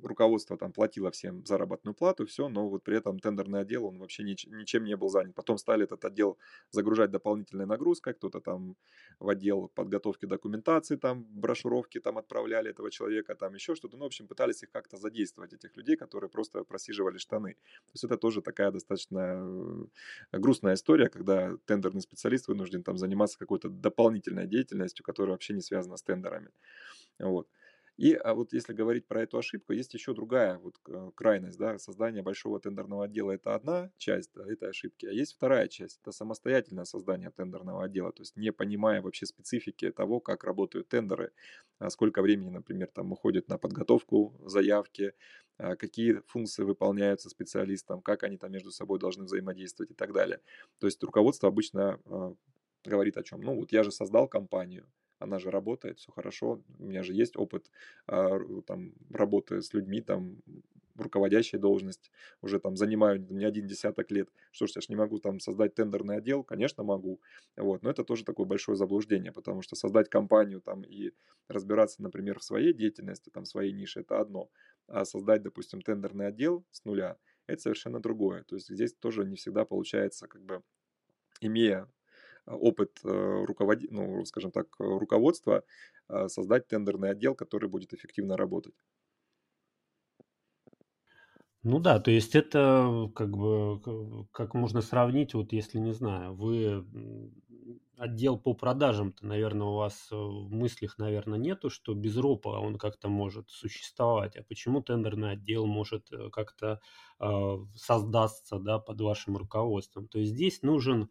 руководство 0.04 0.58
там 0.58 0.72
платило 0.72 1.12
всем 1.12 1.46
заработную 1.46 1.96
плату, 1.96 2.26
все, 2.26 2.50
но 2.50 2.70
вот 2.70 2.84
при 2.84 2.98
этом 2.98 3.20
тендерный 3.20 3.62
отдел, 3.62 3.86
он 3.86 4.00
вообще 4.00 4.24
нич- 4.24 4.48
ничем 4.50 4.84
не 4.84 4.96
был 4.96 5.10
занят. 5.10 5.36
Потом 5.36 5.58
стали 5.58 5.84
этот 5.84 6.04
отдел 6.06 6.38
загружать 6.72 7.12
дополнительной 7.12 7.66
нагрузкой, 7.66 8.14
кто-то 8.14 8.40
там 8.42 8.76
в 9.20 9.30
отдел 9.30 9.70
подготовки 9.76 10.26
документации, 10.26 10.96
там 10.98 11.24
брошюровки 11.24 12.00
там 12.00 12.18
отправляли 12.18 12.70
этого 12.70 12.92
человека, 12.92 13.36
там 13.36 13.54
еще 13.54 13.76
что-то, 13.76 13.98
ну, 13.98 14.04
в 14.04 14.08
общем, 14.08 14.28
пытались 14.28 14.64
их 14.64 14.72
как-то 14.72 14.98
задействовать, 14.98 15.54
этих 15.54 15.76
людей, 15.78 15.96
которые 15.96 16.30
просто 16.30 16.64
просиживали 16.64 17.18
штаны. 17.18 17.54
То 17.54 17.92
есть 17.94 18.04
это 18.04 18.18
тоже 18.18 18.42
такая 18.42 18.72
достаточно 18.72 19.88
э, 20.32 20.38
грустная 20.38 20.74
история, 20.76 21.10
когда 21.10 21.58
тендерный 21.66 22.02
специалист 22.02 22.48
вынужден 22.48 22.84
там 22.84 22.98
заниматься 22.98 23.40
какой-то 23.40 23.70
дополнительной 23.70 24.48
деятельностью, 24.48 25.06
которая 25.06 25.32
вообще 25.34 25.54
не 25.54 25.62
связана 25.62 25.98
с 25.98 26.04
тендерами. 26.04 26.50
Вот. 27.20 27.48
И 27.98 28.14
а 28.14 28.36
вот 28.36 28.54
если 28.54 28.74
говорить 28.74 29.08
про 29.08 29.24
эту 29.24 29.40
ошибку, 29.40 29.74
есть 29.74 29.94
еще 29.96 30.14
другая 30.14 30.60
вот 30.60 30.76
э, 30.88 31.12
крайность, 31.16 31.58
да, 31.58 31.80
создание 31.80 32.22
большого 32.22 32.60
тендерного 32.60 33.06
отдела 33.06 33.32
это 33.32 33.56
одна 33.56 33.92
часть 33.98 34.32
да, 34.36 34.46
этой 34.52 34.70
ошибки, 34.70 35.08
а 35.08 35.12
есть 35.12 35.34
вторая 35.34 35.68
часть, 35.68 36.00
это 36.04 36.12
самостоятельное 36.12 36.86
создание 36.86 37.32
тендерного 37.32 37.86
отдела, 37.86 38.12
то 38.12 38.22
есть 38.22 38.38
не 38.38 38.52
понимая 38.52 39.02
вообще 39.02 39.26
специфики 39.26 39.92
того, 39.92 40.20
как 40.20 40.44
работают 40.44 40.90
тендеры, 40.90 41.32
а 41.80 41.90
сколько 41.90 42.22
времени, 42.22 42.50
например, 42.50 42.88
там 42.94 43.12
уходит 43.12 43.48
на 43.48 43.58
подготовку 43.58 44.40
заявки, 44.46 45.14
а 45.58 45.76
какие 45.76 46.22
функции 46.28 46.64
выполняются 46.64 47.30
специалистам, 47.30 48.04
как 48.04 48.22
они 48.22 48.38
там 48.38 48.52
между 48.52 48.70
собой 48.72 49.00
должны 49.00 49.24
взаимодействовать 49.24 49.90
и 49.90 49.96
так 49.96 50.14
далее. 50.14 50.42
То 50.78 50.86
есть 50.86 51.04
руководство 51.04 51.50
обычно 51.50 52.00
говорит 52.86 53.18
о 53.18 53.24
чем? 53.24 53.42
Ну 53.42 53.56
вот 53.56 53.72
я 53.72 53.84
же 53.84 53.92
создал 53.92 54.28
компанию, 54.28 54.88
она 55.20 55.40
же 55.40 55.52
работает, 55.52 56.00
все 56.00 56.12
хорошо, 56.12 56.62
у 56.80 56.86
меня 56.86 57.04
же 57.04 57.14
есть 57.14 57.38
опыт 57.38 57.72
а, 58.08 58.40
там, 58.66 58.94
работы 59.10 59.62
с 59.62 59.74
людьми, 59.74 60.02
там, 60.02 60.38
руководящая 60.96 61.62
должность, 61.62 62.12
уже 62.42 62.60
там 62.60 62.76
занимаю 62.76 63.20
не 63.30 63.46
один 63.46 63.68
десяток 63.68 64.12
лет. 64.12 64.30
Что 64.52 64.68
ж, 64.68 64.72
я 64.76 64.82
ж 64.82 64.90
не 64.90 64.96
могу 64.96 65.20
там 65.20 65.40
создать 65.40 65.76
тендерный 65.76 66.18
отдел? 66.18 66.44
Конечно, 66.44 66.84
могу. 66.84 67.22
Вот, 67.56 67.84
но 67.84 67.90
это 67.90 68.04
тоже 68.04 68.24
такое 68.26 68.46
большое 68.46 68.76
заблуждение, 68.76 69.32
потому 69.32 69.62
что 69.62 69.76
создать 69.76 70.10
компанию 70.10 70.62
там 70.62 70.82
и 70.84 71.12
разбираться, 71.48 72.02
например, 72.02 72.40
в 72.40 72.44
своей 72.44 72.74
деятельности, 72.74 73.30
там, 73.30 73.44
в 73.44 73.48
своей 73.48 73.74
нише, 73.74 74.02
это 74.02 74.20
одно. 74.20 74.50
А 74.88 75.06
создать, 75.06 75.44
допустим, 75.44 75.82
тендерный 75.82 76.28
отдел 76.28 76.66
с 76.72 76.84
нуля, 76.86 77.18
это 77.46 77.62
совершенно 77.62 78.00
другое. 78.00 78.44
То 78.44 78.56
есть 78.56 78.70
здесь 78.70 78.94
тоже 78.94 79.26
не 79.26 79.36
всегда 79.36 79.66
получается, 79.66 80.28
как 80.28 80.44
бы, 80.44 80.64
имея 81.42 81.90
опыт 82.48 83.00
э, 83.04 83.46
руководи... 83.46 83.88
ну, 83.92 84.26
скажем 84.26 84.52
так, 84.52 84.68
руководства 84.80 85.64
э, 86.10 86.28
создать 86.30 86.68
тендерный 86.68 87.12
отдел, 87.12 87.36
который 87.36 87.70
будет 87.70 87.94
эффективно 87.94 88.38
работать. 88.38 88.76
Ну 91.64 91.80
да, 91.80 92.00
то 92.00 92.12
есть 92.12 92.36
это 92.36 93.12
как 93.14 93.36
бы 93.36 94.28
как 94.32 94.54
можно 94.54 94.82
сравнить, 94.82 95.34
вот 95.34 95.52
если 95.52 95.80
не 95.80 95.94
знаю, 95.94 96.34
вы 96.34 96.86
отдел 97.98 98.38
по 98.38 98.54
продажам-то, 98.54 99.26
наверное, 99.26 99.68
у 99.68 99.76
вас 99.76 100.08
в 100.12 100.50
мыслях, 100.50 100.98
наверное, 100.98 101.40
нету, 101.40 101.70
что 101.70 101.94
без 101.94 102.16
ропа 102.18 102.60
он 102.60 102.78
как-то 102.78 103.10
может 103.10 103.50
существовать, 103.50 104.38
а 104.38 104.44
почему 104.44 104.82
тендерный 104.82 105.32
отдел 105.32 105.66
может 105.66 106.12
э, 106.12 106.30
как-то 106.30 106.80
э, 107.20 107.58
создаться, 107.76 108.60
да, 108.60 108.80
под 108.80 109.02
вашим 109.02 109.36
руководством. 109.36 110.08
То 110.08 110.20
есть 110.20 110.34
здесь 110.34 110.62
нужен 110.62 111.10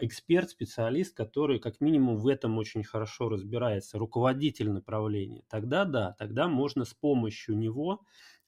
эксперт, 0.00 0.50
специалист, 0.50 1.16
который 1.16 1.58
как 1.60 1.80
минимум 1.80 2.16
в 2.16 2.26
этом 2.28 2.58
очень 2.58 2.82
хорошо 2.84 3.28
разбирается, 3.28 3.98
руководитель 3.98 4.70
направления, 4.70 5.44
тогда 5.48 5.84
да, 5.84 6.12
тогда 6.18 6.48
можно 6.48 6.84
с 6.84 6.94
помощью 6.94 7.56
него 7.58 8.00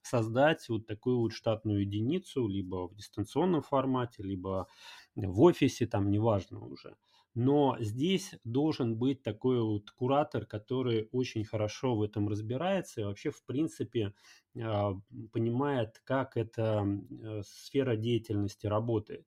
создать 0.03 0.69
вот 0.69 0.87
такую 0.87 1.21
вот 1.21 1.33
штатную 1.33 1.83
единицу, 1.83 2.47
либо 2.49 2.89
в 2.89 2.95
дистанционном 2.97 3.63
формате, 3.63 4.23
либо 4.23 4.67
в 5.15 5.41
офисе, 5.43 5.87
там 5.87 6.11
неважно 6.11 6.61
уже. 6.65 6.97
Но 7.35 7.77
здесь 7.81 8.35
должен 8.45 8.97
быть 8.99 9.23
такой 9.23 9.63
вот 9.63 9.91
куратор, 9.93 10.45
который 10.45 11.09
очень 11.13 11.45
хорошо 11.45 11.95
в 11.95 12.03
этом 12.03 12.29
разбирается 12.29 13.01
и 13.01 13.05
вообще, 13.05 13.31
в 13.31 13.45
принципе, 13.45 14.13
а, 14.61 14.95
понимает, 15.33 16.01
как 16.05 16.37
эта 16.37 16.85
э, 16.85 17.43
сфера 17.47 17.97
деятельности 17.97 18.67
работает. 18.67 19.27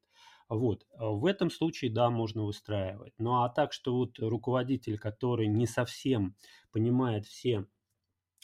Вот. 0.49 0.85
А 0.97 1.09
в 1.09 1.25
этом 1.25 1.49
случае, 1.49 1.91
да, 1.91 2.09
можно 2.09 2.43
выстраивать. 2.43 3.13
Ну 3.17 3.41
а 3.41 3.49
так, 3.49 3.73
что 3.73 3.95
вот 3.95 4.19
руководитель, 4.19 4.97
который 4.99 5.47
не 5.47 5.65
совсем 5.65 6.35
понимает 6.71 7.25
все 7.25 7.65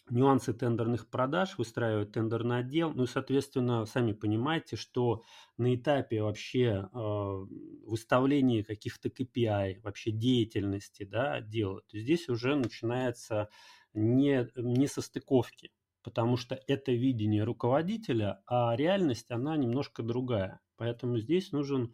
нюансы 0.10 0.54
тендерных 0.54 1.10
продаж, 1.10 1.58
выстраивает 1.58 2.12
тендерный 2.12 2.60
отдел. 2.60 2.92
Ну 2.94 3.04
и, 3.04 3.08
соответственно, 3.08 3.86
сами 3.86 4.14
понимаете, 4.14 4.76
что 4.76 5.24
на 5.58 5.76
этапе 5.76 6.22
вообще 6.22 6.90
э, 6.94 7.46
выставления 7.86 8.64
каких-то 8.64 9.10
KPI, 9.10 9.82
вообще 9.82 10.12
деятельности 10.12 11.04
да, 11.04 11.34
отдела, 11.36 11.82
то 11.88 11.98
здесь 11.98 12.30
уже 12.30 12.56
начинается 12.56 13.50
не, 13.94 14.50
не 14.56 14.88
состыковки, 14.88 15.72
потому 16.04 16.36
что 16.36 16.60
это 16.68 16.92
видение 16.92 17.44
руководителя, 17.44 18.42
а 18.48 18.76
реальность, 18.76 19.32
она 19.32 19.56
немножко 19.56 20.04
другая. 20.04 20.62
Поэтому 20.82 21.20
здесь 21.20 21.52
нужен 21.52 21.94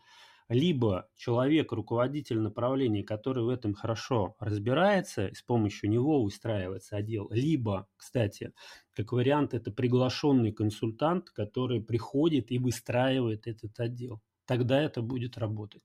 либо 0.50 1.10
человек, 1.16 1.74
руководитель 1.74 2.40
направления, 2.40 3.04
который 3.04 3.44
в 3.44 3.50
этом 3.50 3.74
хорошо 3.74 4.38
разбирается, 4.40 5.28
и 5.28 5.34
с 5.34 5.42
помощью 5.42 5.90
него 5.90 6.24
выстраивается 6.24 6.96
отдел, 6.96 7.28
либо, 7.32 7.90
кстати, 7.98 8.54
как 8.94 9.12
вариант, 9.12 9.54
это 9.54 9.72
приглашенный 9.72 10.54
консультант, 10.54 11.32
который 11.32 11.82
приходит 11.82 12.52
и 12.52 12.60
выстраивает 12.60 13.46
этот 13.48 13.78
отдел. 13.80 14.22
Тогда 14.46 14.82
это 14.82 15.02
будет 15.02 15.38
работать. 15.38 15.84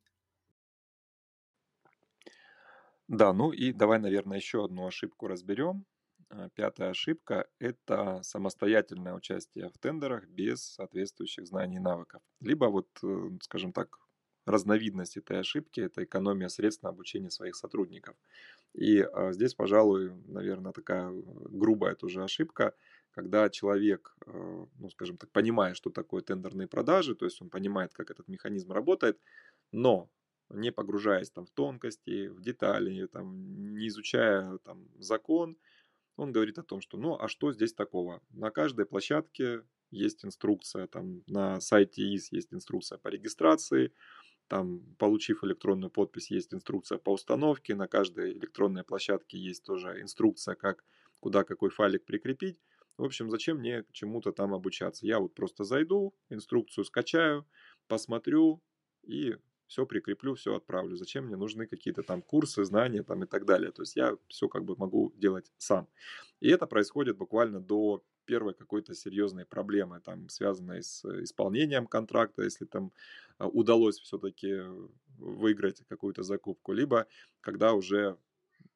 Да, 3.09 3.33
ну 3.33 3.53
и 3.53 3.73
давай, 3.73 3.99
наверное, 4.01 4.39
еще 4.39 4.65
одну 4.65 4.87
ошибку 4.87 5.29
разберем. 5.29 5.87
А, 6.33 6.49
пятая 6.55 6.91
ошибка– 6.91 7.47
это 7.59 8.21
самостоятельное 8.23 9.15
участие 9.15 9.69
в 9.69 9.79
тендерах 9.79 10.27
без 10.29 10.63
соответствующих 10.65 11.47
знаний 11.47 11.77
и 11.77 11.81
навыков. 11.81 12.23
Либо 12.41 12.67
вот, 12.67 12.89
э, 13.03 13.31
скажем 13.43 13.73
так, 13.73 13.99
разновидность 14.47 15.19
этой 15.19 15.39
ошибки– 15.41 15.81
это 15.83 16.05
экономия 16.05 16.49
средств 16.49 16.83
на 16.83 16.89
обучение 16.89 17.31
своих 17.31 17.55
сотрудников. 17.55 18.17
И 18.73 19.01
а, 19.01 19.33
здесь, 19.33 19.55
пожалуй, 19.55 20.13
наверное, 20.27 20.73
такая 20.73 21.13
грубая 21.13 21.95
тоже 21.95 22.25
ошибка, 22.25 22.75
когда 23.11 23.51
человек, 23.51 24.17
э, 24.27 24.67
ну, 24.79 24.91
скажем 24.91 25.19
так, 25.19 25.31
понимает, 25.33 25.77
что 25.77 25.91
такое 25.91 26.23
тендерные 26.23 26.67
продажи, 26.67 27.15
то 27.15 27.27
есть 27.27 27.43
он 27.43 27.51
понимает, 27.51 27.93
как 27.93 28.11
этот 28.11 28.27
механизм 28.29 28.73
работает, 28.73 29.21
но 29.71 30.09
не 30.49 30.73
погружаясь 30.73 31.31
там 31.31 31.45
в 31.45 31.51
тонкости, 31.51 32.29
в 32.29 32.41
детали, 32.41 33.07
там, 33.07 33.75
не 33.75 33.89
изучая 33.89 34.59
там 34.59 34.89
закон, 34.99 35.59
он 36.17 36.33
говорит 36.33 36.59
о 36.59 36.63
том, 36.63 36.81
что 36.81 36.97
ну 36.99 37.17
а 37.19 37.29
что 37.29 37.53
здесь 37.53 37.73
такого? 37.73 38.23
На 38.31 38.51
каждой 38.51 38.87
площадке 38.87 39.65
есть 39.91 40.25
инструкция, 40.25 40.87
там 40.87 41.23
на 41.27 41.61
сайте 41.61 42.03
ИС 42.15 42.33
есть 42.33 42.53
инструкция 42.53 42.99
по 42.99 43.09
регистрации, 43.09 43.93
там, 44.49 44.81
получив 44.99 45.45
электронную 45.45 45.91
подпись, 45.91 46.31
есть 46.31 46.53
инструкция 46.53 46.99
по 46.99 47.11
установке, 47.11 47.75
на 47.75 47.89
каждой 47.89 48.33
электронной 48.33 48.85
площадке 48.85 49.39
есть 49.39 49.65
тоже 49.65 50.01
инструкция, 50.01 50.55
как 50.55 50.85
куда 51.21 51.45
какой 51.45 51.71
файлик 51.71 52.05
прикрепить. 52.05 52.61
В 52.99 53.05
общем, 53.05 53.31
зачем 53.31 53.59
мне 53.59 53.85
чему-то 53.93 54.33
там 54.33 54.53
обучаться? 54.53 55.07
Я 55.07 55.21
вот 55.21 55.35
просто 55.35 55.65
зайду, 55.65 56.15
инструкцию 56.29 56.85
скачаю, 56.85 57.47
посмотрю 57.87 58.63
и 59.03 59.37
все 59.73 59.87
прикреплю, 59.87 60.35
все 60.35 60.55
отправлю. 60.55 60.97
Зачем 60.97 61.25
мне 61.25 61.37
нужны 61.37 61.67
какие-то 61.67 62.03
там 62.03 62.23
курсы, 62.23 62.65
знания 62.65 63.03
там 63.03 63.25
и 63.25 63.27
так 63.27 63.45
далее. 63.47 63.73
То 63.73 63.83
есть 63.83 63.97
я 63.97 64.17
все 64.29 64.49
как 64.49 64.65
бы 64.65 64.77
могу 64.77 65.13
делать 65.17 65.51
сам. 65.59 65.89
И 66.41 66.49
это 66.49 66.67
происходит 66.67 67.17
буквально 67.17 67.59
до 67.61 68.05
первой 68.27 68.55
какой-то 68.55 68.95
серьезной 68.95 69.45
проблемы, 69.45 70.01
там, 70.01 70.29
связанной 70.29 70.83
с 70.83 71.05
исполнением 71.23 71.87
контракта, 71.87 72.43
если 72.43 72.67
там 72.67 72.93
а, 73.39 73.49
удалось 73.49 73.99
все-таки 73.99 74.61
выиграть 75.19 75.83
какую-то 75.89 76.23
закупку, 76.23 76.73
либо 76.73 77.07
когда 77.41 77.73
уже 77.73 78.17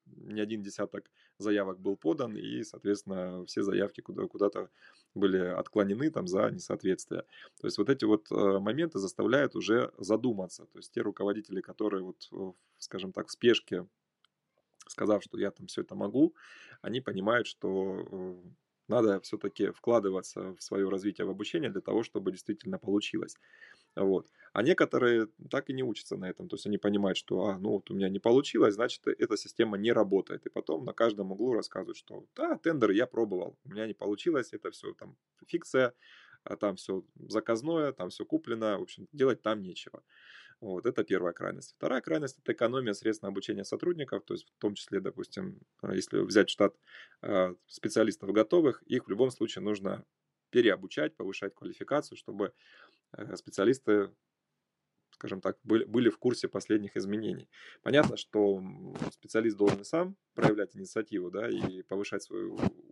не 0.07 0.41
один 0.41 0.63
десяток 0.63 1.11
заявок 1.39 1.79
был 1.81 1.97
подан, 1.97 2.37
и, 2.37 2.63
соответственно, 2.63 3.45
все 3.47 3.63
заявки 3.63 4.01
куда- 4.01 4.27
куда-то 4.27 4.71
были 5.15 5.39
отклонены 5.39 6.11
там 6.11 6.27
за 6.27 6.51
несоответствие. 6.51 7.23
То 7.61 7.67
есть 7.67 7.79
вот 7.79 7.89
эти 7.89 8.05
вот 8.05 8.31
э, 8.31 8.59
моменты 8.59 8.99
заставляют 8.99 9.57
уже 9.57 9.93
задуматься. 9.99 10.67
То 10.67 10.79
есть 10.79 10.93
те 10.93 11.01
руководители, 11.01 11.61
которые 11.61 12.03
вот, 12.03 12.31
скажем 12.79 13.13
так, 13.13 13.29
в 13.29 13.33
спешке, 13.33 13.87
сказав, 14.89 15.23
что 15.23 15.39
я 15.39 15.51
там 15.51 15.67
все 15.67 15.83
это 15.83 15.95
могу, 15.95 16.35
они 16.83 17.01
понимают, 17.01 17.47
что 17.47 18.07
э, 18.11 18.35
надо 18.89 19.21
все-таки 19.21 19.71
вкладываться 19.71 20.55
в 20.55 20.63
свое 20.63 20.89
развитие 20.89 21.27
в 21.27 21.31
обучение 21.31 21.71
для 21.71 21.81
того, 21.81 22.03
чтобы 22.03 22.33
действительно 22.33 22.79
получилось. 22.79 23.37
Вот. 23.97 24.29
А 24.53 24.63
некоторые 24.63 25.29
так 25.51 25.71
и 25.71 25.73
не 25.73 25.83
учатся 25.83 26.17
на 26.17 26.29
этом. 26.29 26.49
То 26.49 26.57
есть 26.57 26.67
они 26.67 26.79
понимают, 26.79 27.17
что, 27.19 27.47
а, 27.47 27.59
ну 27.59 27.71
вот 27.71 27.91
у 27.91 27.95
меня 27.95 28.09
не 28.11 28.19
получилось, 28.19 28.75
значит, 28.75 29.07
эта 29.07 29.37
система 29.37 29.79
не 29.79 29.93
работает. 29.93 30.47
И 30.47 30.51
потом 30.51 30.85
на 30.85 30.93
каждом 30.93 31.33
углу 31.33 31.55
рассказывают, 31.55 31.97
что, 31.97 32.27
да, 32.37 32.59
тендер 32.59 32.91
я 32.91 33.07
пробовал, 33.07 33.59
у 33.65 33.71
меня 33.71 33.87
не 33.87 33.95
получилось, 33.95 34.51
это 34.53 34.71
все 34.71 34.93
там 34.95 35.17
фикция, 35.47 35.95
а 36.45 36.57
там 36.57 36.77
все 36.77 37.05
заказное, 37.29 37.93
там 37.93 38.11
все 38.11 38.25
куплено, 38.27 38.79
в 38.79 38.83
общем, 38.83 39.09
делать 39.13 39.43
там 39.43 39.63
нечего. 39.63 40.03
Вот, 40.61 40.87
это 40.87 41.05
первая 41.05 41.35
крайность. 41.35 41.75
Вторая 41.77 42.01
крайность– 42.01 42.39
это 42.43 42.53
экономия 42.53 42.95
средств 42.95 43.23
на 43.23 43.29
обучение 43.29 43.65
сотрудников, 43.65 44.25
то 44.25 44.35
есть 44.35 44.47
в 44.47 44.59
том 44.59 44.75
числе, 44.75 45.01
допустим, 45.01 45.61
а, 45.83 45.95
если 45.95 46.19
взять 46.19 46.49
штат 46.49 46.75
а, 47.21 47.55
специалистов 47.67 48.33
готовых, 48.33 48.83
их 48.85 49.07
в 49.07 49.11
любом 49.11 49.31
случае 49.31 49.63
нужно 49.63 50.05
переобучать, 50.51 51.15
повышать 51.15 51.55
квалификацию, 51.55 52.17
чтобы 52.17 52.53
э, 53.13 53.37
специалисты 53.37 54.11
скажем 55.17 55.41
так, 55.41 55.57
были, 55.65 55.85
были 55.85 56.11
в 56.11 56.19
курсе 56.19 56.47
последних 56.47 56.97
изменений. 56.97 57.49
Понятно, 57.83 58.19
что 58.19 58.63
специалист 59.13 59.57
должен 59.57 59.83
сам 59.83 60.15
проявлять 60.35 60.77
инициативу 60.77 61.31
да, 61.31 61.49
и 61.49 61.83
повышать 61.83 62.31
уровень 62.31 62.86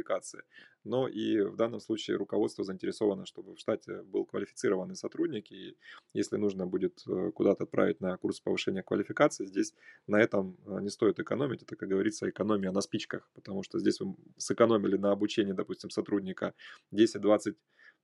квалификации, 0.00 0.42
но 0.84 1.08
и 1.08 1.40
в 1.40 1.56
данном 1.56 1.80
случае 1.80 2.16
руководство 2.16 2.64
заинтересовано, 2.64 3.26
чтобы 3.26 3.54
в 3.54 3.58
штате 3.58 4.02
был 4.02 4.24
квалифицированный 4.24 4.96
сотрудник, 4.96 5.52
и 5.52 5.76
если 6.14 6.36
нужно 6.36 6.66
будет 6.66 7.02
э, 7.06 7.30
куда-то 7.32 7.64
отправить 7.64 8.00
на 8.00 8.16
курс 8.16 8.40
повышения 8.40 8.82
квалификации, 8.82 9.46
здесь 9.46 9.74
на 10.06 10.16
этом 10.16 10.56
э, 10.66 10.80
не 10.80 10.90
стоит 10.90 11.20
экономить, 11.20 11.62
это, 11.62 11.76
как 11.76 11.88
говорится, 11.88 12.28
экономия 12.28 12.72
на 12.72 12.80
спичках, 12.80 13.30
потому 13.34 13.62
что 13.62 13.78
здесь 13.78 14.00
вы 14.00 14.16
сэкономили 14.36 14.96
на 14.96 15.12
обучении, 15.12 15.52
допустим, 15.52 15.90
сотрудника 15.90 16.54
10-20 16.92 17.56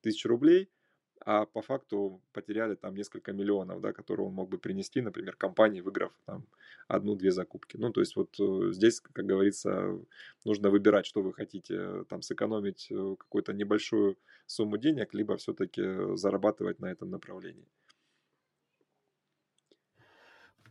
тысяч 0.02 0.26
рублей– 0.26 0.68
а 1.24 1.46
по 1.46 1.62
факту 1.62 2.20
потеряли 2.32 2.74
там 2.74 2.94
несколько 2.94 3.32
миллионов, 3.32 3.80
да, 3.80 3.92
которые 3.92 4.26
он 4.26 4.34
мог 4.34 4.48
бы 4.48 4.58
принести, 4.58 5.00
например, 5.00 5.36
компании, 5.36 5.80
выиграв 5.80 6.12
там 6.26 6.46
одну-две 6.88 7.30
закупки. 7.30 7.76
Ну, 7.76 7.92
то 7.92 8.00
есть 8.00 8.16
вот 8.16 8.38
э, 8.38 8.72
здесь, 8.72 9.00
как 9.00 9.26
говорится, 9.26 9.98
нужно 10.44 10.70
выбирать, 10.70 11.06
что 11.06 11.22
вы 11.22 11.32
хотите, 11.32 12.04
там 12.04 12.22
сэкономить 12.22 12.88
э, 12.90 13.16
какую-то 13.18 13.52
небольшую 13.52 14.16
сумму 14.46 14.78
денег, 14.78 15.14
либо 15.14 15.36
все-таки 15.36 15.82
зарабатывать 16.16 16.80
на 16.80 16.86
этом 16.86 17.10
направлении. 17.10 17.66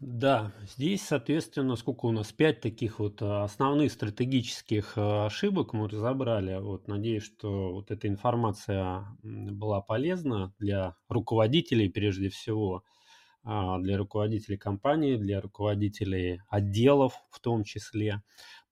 Да, 0.07 0.51
здесь, 0.75 1.01
соответственно, 1.01 1.75
сколько 1.75 2.05
у 2.05 2.11
нас? 2.11 2.31
Пять 2.31 2.61
таких 2.61 2.99
вот 2.99 3.23
а, 3.23 3.43
основных 3.43 3.91
стратегических 3.91 4.93
а, 4.97 5.25
ошибок 5.25 5.73
мы 5.73 5.89
разобрали. 5.89 6.59
Вот, 6.59 6.87
надеюсь, 6.87 7.23
что 7.23 7.73
вот 7.73 7.89
эта 7.89 8.07
информация 8.07 9.07
была 9.23 9.81
полезна 9.81 10.53
для 10.59 10.95
руководителей 11.09 11.89
прежде 11.89 12.29
всего, 12.29 12.83
а, 13.43 13.79
для 13.79 13.97
руководителей 13.97 14.57
компании, 14.57 15.17
для 15.17 15.41
руководителей 15.41 16.41
отделов 16.49 17.15
в 17.31 17.39
том 17.39 17.63
числе. 17.63 18.21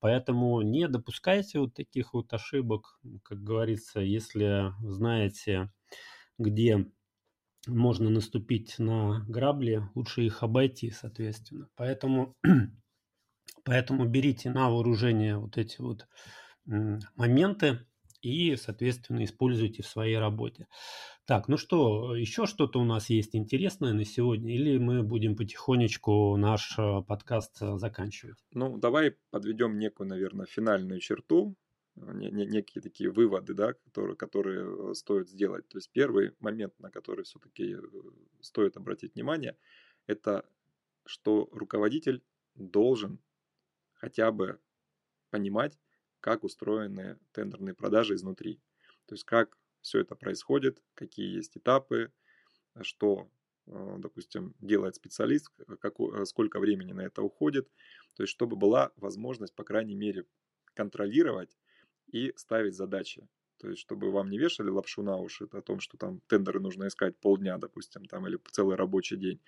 Поэтому 0.00 0.62
не 0.62 0.88
допускайте 0.88 1.60
вот 1.60 1.74
таких 1.74 2.14
вот 2.14 2.32
ошибок. 2.32 3.00
Как 3.24 3.42
говорится, 3.42 4.00
если 4.00 4.72
знаете, 4.82 5.72
где 6.38 6.86
можно 7.66 8.10
наступить 8.10 8.78
на 8.78 9.24
грабли, 9.28 9.82
лучше 9.94 10.22
их 10.22 10.42
обойти, 10.42 10.90
соответственно. 10.90 11.68
Поэтому, 11.76 12.34
поэтому 13.64 14.06
берите 14.06 14.50
на 14.50 14.70
вооружение 14.70 15.38
вот 15.38 15.56
эти 15.56 15.80
вот 15.80 16.06
моменты 16.66 17.80
и, 18.22 18.56
соответственно, 18.56 19.24
используйте 19.24 19.82
в 19.82 19.86
своей 19.86 20.16
работе. 20.16 20.66
Так, 21.26 21.48
ну 21.48 21.56
что, 21.56 22.14
еще 22.14 22.46
что-то 22.46 22.80
у 22.80 22.84
нас 22.84 23.10
есть 23.10 23.34
интересное 23.34 23.92
на 23.92 24.04
сегодня, 24.04 24.54
или 24.54 24.78
мы 24.78 25.02
будем 25.02 25.36
потихонечку 25.36 26.36
наш 26.36 26.78
э, 26.78 27.02
подкаст 27.06 27.62
э, 27.62 27.78
заканчивать? 27.78 28.38
Ну, 28.52 28.76
давай 28.76 29.16
подведем 29.30 29.78
некую, 29.78 30.08
наверное, 30.08 30.46
финальную 30.46 31.00
черту 31.00 31.56
некие 31.96 32.82
такие 32.82 33.10
выводы, 33.10 33.54
да, 33.54 33.72
которые, 33.72 34.16
которые 34.16 34.90
э, 34.90 34.94
стоит 34.94 35.28
сделать. 35.28 35.68
То 35.68 35.78
есть 35.78 35.90
первый 35.90 36.34
момент, 36.40 36.78
на 36.80 36.90
который 36.90 37.24
все-таки 37.24 37.74
э, 37.74 37.80
стоит 38.40 38.76
обратить 38.76 39.14
внимание, 39.14 39.56
это 40.06 40.48
что 41.06 41.48
руководитель 41.52 42.22
должен 42.54 43.20
хотя 43.94 44.32
бы 44.32 44.58
понимать, 45.30 45.78
как 46.20 46.44
устроены 46.44 47.18
тендерные 47.32 47.74
продажи 47.74 48.14
изнутри. 48.14 48.60
То 49.06 49.14
есть 49.14 49.24
как 49.24 49.56
все 49.80 50.00
это 50.00 50.16
происходит, 50.16 50.82
какие 50.94 51.36
есть 51.36 51.56
этапы, 51.56 52.12
что, 52.80 53.30
э, 53.66 53.96
допустим, 53.98 54.54
делает 54.60 54.96
специалист, 54.96 55.48
какое, 55.80 56.24
сколько 56.24 56.58
времени 56.58 56.92
на 56.92 57.02
это 57.02 57.22
уходит. 57.22 57.68
То 58.14 58.22
есть 58.24 58.32
чтобы 58.32 58.56
была 58.56 58.92
возможность, 58.96 59.54
по 59.54 59.64
крайней 59.64 59.94
мере, 59.94 60.24
контролировать 60.74 61.56
и 62.14 62.32
ставить 62.36 62.74
задачи. 62.74 63.28
То 63.58 63.68
есть, 63.68 63.80
чтобы 63.80 64.10
вам 64.10 64.30
не 64.30 64.38
вешали 64.38 64.70
лапшу 64.70 65.02
на 65.02 65.16
уши 65.16 65.48
о 65.52 65.60
том, 65.62 65.80
что 65.80 65.96
там 65.96 66.20
тендеры 66.28 66.60
нужно 66.60 66.86
искать 66.86 67.16
полдня, 67.16 67.58
допустим, 67.58 68.04
там, 68.04 68.26
или 68.26 68.38
целый 68.52 68.76
рабочий 68.76 69.16
день. 69.16 69.40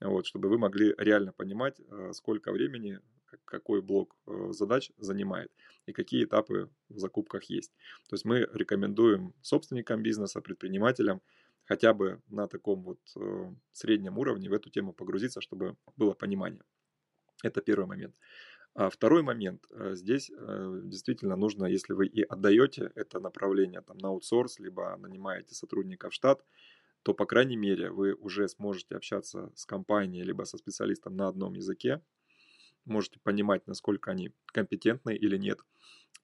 Вот, 0.00 0.26
чтобы 0.26 0.48
вы 0.48 0.58
могли 0.58 0.94
реально 0.98 1.32
понимать, 1.32 1.80
э, 1.80 2.12
сколько 2.12 2.52
времени 2.52 3.00
какой 3.44 3.80
блок 3.80 4.16
э, 4.26 4.48
задач 4.50 4.90
занимает 4.98 5.50
и 5.86 5.92
какие 5.92 6.24
этапы 6.24 6.68
в 6.88 6.98
закупках 6.98 7.44
есть. 7.44 7.72
То 8.08 8.14
есть 8.14 8.24
мы 8.24 8.48
рекомендуем 8.52 9.32
собственникам 9.40 10.02
бизнеса, 10.02 10.40
предпринимателям 10.40 11.22
хотя 11.64 11.94
бы 11.94 12.20
на 12.28 12.48
таком 12.48 12.82
вот 12.82 13.00
э, 13.16 13.54
среднем 13.72 14.18
уровне 14.18 14.48
в 14.48 14.52
эту 14.52 14.68
тему 14.70 14.92
погрузиться, 14.92 15.40
чтобы 15.40 15.76
было 15.96 16.14
понимание. 16.14 16.62
Это 17.42 17.62
первый 17.62 17.86
момент. 17.86 18.14
А 18.74 18.88
второй 18.88 19.22
момент. 19.22 19.66
Э, 19.72 19.94
здесь 19.94 20.30
э, 20.30 20.80
действительно 20.84 21.36
нужно, 21.36 21.66
если 21.66 21.92
вы 21.92 22.06
и 22.06 22.22
отдаете 22.22 22.92
это 22.94 23.18
направление 23.18 23.80
там, 23.80 23.98
на 23.98 24.08
аутсорс, 24.08 24.60
либо 24.60 24.96
нанимаете 24.96 25.54
сотрудника 25.54 26.08
в 26.08 26.14
штат, 26.14 26.44
то, 27.02 27.14
по 27.14 27.26
крайней 27.26 27.56
мере, 27.56 27.90
вы 27.90 28.14
уже 28.14 28.48
сможете 28.48 28.96
общаться 28.96 29.50
с 29.56 29.64
компанией, 29.64 30.22
либо 30.22 30.44
со 30.44 30.58
специалистом 30.58 31.16
на 31.16 31.28
одном 31.28 31.54
языке, 31.54 32.02
можете 32.84 33.18
понимать, 33.20 33.66
насколько 33.66 34.10
они 34.10 34.32
компетентны 34.46 35.16
или 35.16 35.36
нет, 35.36 35.60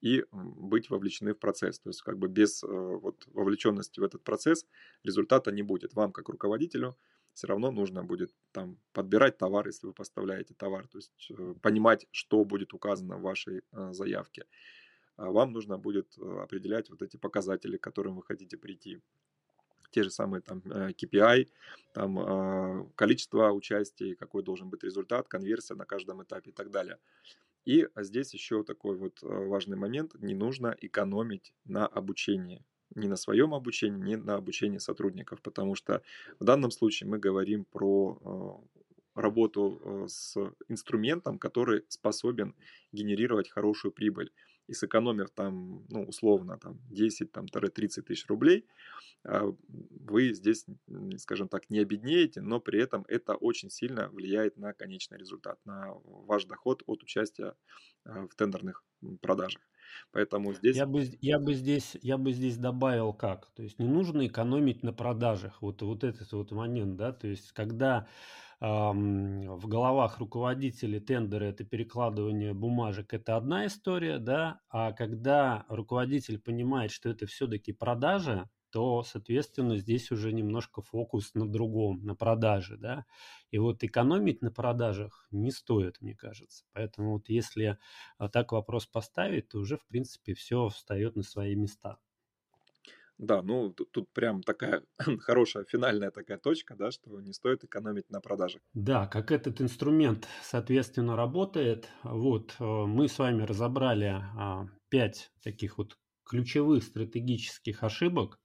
и 0.00 0.24
быть 0.30 0.90
вовлечены 0.90 1.35
в 1.35 1.38
процесс. 1.38 1.80
То 1.80 1.90
есть 1.90 2.02
как 2.02 2.18
бы 2.18 2.28
без 2.28 2.62
э, 2.62 2.66
вот, 2.66 3.26
вовлеченности 3.28 4.00
в 4.00 4.04
этот 4.04 4.22
процесс 4.22 4.66
результата 5.02 5.50
не 5.50 5.62
будет. 5.62 5.94
Вам, 5.94 6.12
как 6.12 6.28
руководителю, 6.28 6.96
все 7.37 7.49
равно 7.49 7.70
нужно 7.70 8.03
будет 8.03 8.35
там 8.51 8.79
подбирать 8.92 9.37
товар, 9.37 9.66
если 9.66 9.87
вы 9.87 9.92
поставляете 9.92 10.55
товар, 10.55 10.87
то 10.88 10.96
есть 10.96 11.31
э, 11.31 11.55
понимать, 11.61 12.07
что 12.11 12.44
будет 12.44 12.72
указано 12.72 13.18
в 13.18 13.22
вашей 13.22 13.61
э, 13.72 13.92
заявке. 13.92 14.46
А 15.16 15.31
вам 15.31 15.53
нужно 15.53 15.77
будет 15.77 16.16
э, 16.16 16.42
определять 16.42 16.88
вот 16.88 17.03
эти 17.03 17.18
показатели, 17.18 17.77
к 17.77 17.83
которым 17.83 18.16
вы 18.16 18.22
хотите 18.22 18.57
прийти. 18.57 19.03
Те 19.90 20.03
же 20.03 20.11
самые 20.11 20.40
там 20.40 20.62
KPI, 20.66 21.49
там 21.92 22.90
количество 22.96 23.53
участий, 23.53 24.14
какой 24.14 24.42
должен 24.42 24.68
быть 24.68 24.83
результат, 24.83 25.29
конверсия 25.29 25.75
на 25.75 25.85
каждом 25.85 26.22
этапе 26.22 26.51
и 26.51 26.53
так 26.53 26.70
далее. 26.70 26.99
И 27.64 27.87
здесь 27.96 28.35
еще 28.35 28.62
такой 28.64 28.96
вот 28.96 29.18
важный 29.22 29.77
момент, 29.77 30.14
не 30.20 30.35
нужно 30.35 30.77
экономить 30.81 31.55
на 31.64 31.87
обучении 31.87 32.64
ни 32.94 33.07
на 33.09 33.16
своем 33.16 33.55
обучении, 33.55 34.03
ни 34.03 34.14
на 34.16 34.37
обучении 34.37 34.79
сотрудников, 34.79 35.42
потому 35.42 35.75
что 35.75 36.03
в 36.38 36.44
данном 36.44 36.70
случае 36.70 37.09
мы 37.09 37.18
говорим 37.18 37.64
про 37.64 38.18
э, 38.20 39.20
работу 39.20 39.81
э, 39.83 40.07
с 40.09 40.37
инструментом, 40.68 41.38
который 41.38 41.85
способен 41.88 42.55
генерировать 42.92 43.51
хорошую 43.51 43.92
прибыль. 43.92 44.31
И 44.68 44.75
сэкономив 44.75 45.31
там, 45.31 45.87
ну, 45.88 46.05
условно, 46.05 46.59
там 46.59 46.81
10 46.90 47.31
там, 47.31 47.46
30 47.46 48.05
тысяч 48.05 48.27
рублей, 48.27 48.66
а, 49.22 49.55
вы 49.90 50.33
здесь, 50.33 50.66
скажем 51.18 51.49
так, 51.49 51.70
не 51.70 51.79
обеднеете, 51.79 52.40
но 52.40 52.59
при 52.59 52.81
этом 52.81 53.05
это 53.07 53.37
очень 53.37 53.70
сильно 53.70 54.09
влияет 54.09 54.57
на 54.57 54.72
конечный 54.72 55.18
результат, 55.18 55.64
на 55.64 55.94
ваш 56.05 56.46
доход 56.46 56.83
от 56.87 57.05
участия 57.05 57.55
в 58.05 58.35
тендерных 58.37 58.85
продажах. 59.20 59.62
Поэтому 60.12 60.53
здесь... 60.55 60.77
Я 60.77 60.87
бы, 60.87 61.05
я 61.20 61.38
бы 61.38 61.55
здесь, 61.55 61.96
я 62.03 62.18
бы 62.18 62.33
здесь 62.33 62.57
добавил 62.57 63.12
как. 63.12 63.51
То 63.55 63.62
есть 63.62 63.79
не 63.79 63.87
нужно 63.87 64.27
экономить 64.27 64.83
на 64.83 64.92
продажах. 64.92 65.62
Вот, 65.62 65.83
вот 65.83 66.05
этот 66.05 66.33
вот 66.33 66.53
момент, 66.53 66.96
да. 66.96 67.12
То 67.12 67.29
есть 67.29 67.53
когда 67.53 68.07
в 68.59 69.68
головах 69.68 70.18
руководителей 70.18 70.99
тендеры 70.99 71.46
это 71.46 71.62
перекладывание 71.64 72.55
бумажек, 72.55 73.12
это 73.12 73.37
одна 73.37 73.66
история, 73.66 74.18
да. 74.18 74.61
А 74.70 74.92
когда 74.92 75.66
руководитель 75.68 76.38
понимает, 76.38 76.90
что 76.90 77.11
это 77.11 77.27
все-таки 77.27 77.72
продажа, 77.72 78.49
то, 78.76 79.02
соответственно, 79.02 79.78
здесь 79.78 80.10
уже 80.12 80.32
немножко 80.34 80.82
фокус 80.82 81.32
на 81.32 81.48
другом, 81.48 82.04
на 82.04 82.14
продаже, 82.14 82.76
да. 82.76 83.06
И 83.50 83.56
вот 83.56 83.82
экономить 83.82 84.42
на 84.42 84.50
продажах 84.52 85.26
не 85.30 85.50
стоит, 85.50 86.02
мне 86.02 86.14
кажется. 86.14 86.66
Поэтому 86.74 87.12
вот 87.14 87.30
если 87.30 87.78
так 88.32 88.52
вопрос 88.52 88.86
поставить, 88.86 89.48
то 89.48 89.60
уже, 89.60 89.78
в 89.78 89.86
принципе, 89.86 90.34
все 90.34 90.68
встает 90.68 91.16
на 91.16 91.22
свои 91.22 91.54
места. 91.54 91.96
Да, 93.18 93.42
ну 93.42 93.72
тут, 93.72 93.92
тут 93.92 94.10
прям 94.12 94.42
такая 94.42 94.82
хорошая 95.20 95.64
финальная 95.64 96.10
такая 96.10 96.38
точка, 96.38 96.76
да, 96.76 96.90
что 96.90 97.20
не 97.20 97.32
стоит 97.32 97.64
экономить 97.64 98.10
на 98.10 98.20
продажах. 98.20 98.60
Да, 98.74 99.06
как 99.06 99.32
этот 99.32 99.60
инструмент, 99.62 100.28
соответственно, 100.42 101.16
работает. 101.16 101.88
Вот 102.02 102.54
э, 102.60 102.64
мы 102.64 103.08
с 103.08 103.18
вами 103.18 103.42
разобрали 103.42 104.22
а, 104.36 104.68
пять 104.90 105.30
таких 105.42 105.78
вот 105.78 105.98
ключевых 106.24 106.82
стратегических 106.82 107.82
ошибок, 107.82 108.38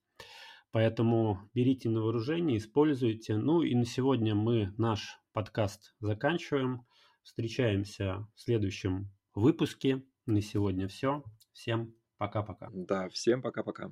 поэтому 0.72 1.50
берите 1.54 1.90
на 1.90 2.02
вооружение, 2.02 2.58
используйте. 2.58 3.38
Ну 3.38 3.62
и 3.62 3.76
на 3.76 3.86
сегодня 3.86 4.36
мы 4.36 4.74
наш 4.78 5.20
подкаст 5.34 5.96
заканчиваем. 6.00 6.86
Встречаемся 7.24 8.28
в 8.36 8.42
следующем 8.42 9.12
выпуске. 9.36 10.04
На 10.26 10.42
сегодня 10.42 10.88
все. 10.88 11.24
Всем 11.54 11.94
пока-пока. 12.18 12.70
Да, 12.74 13.10
всем 13.10 13.42
пока-пока. 13.42 13.92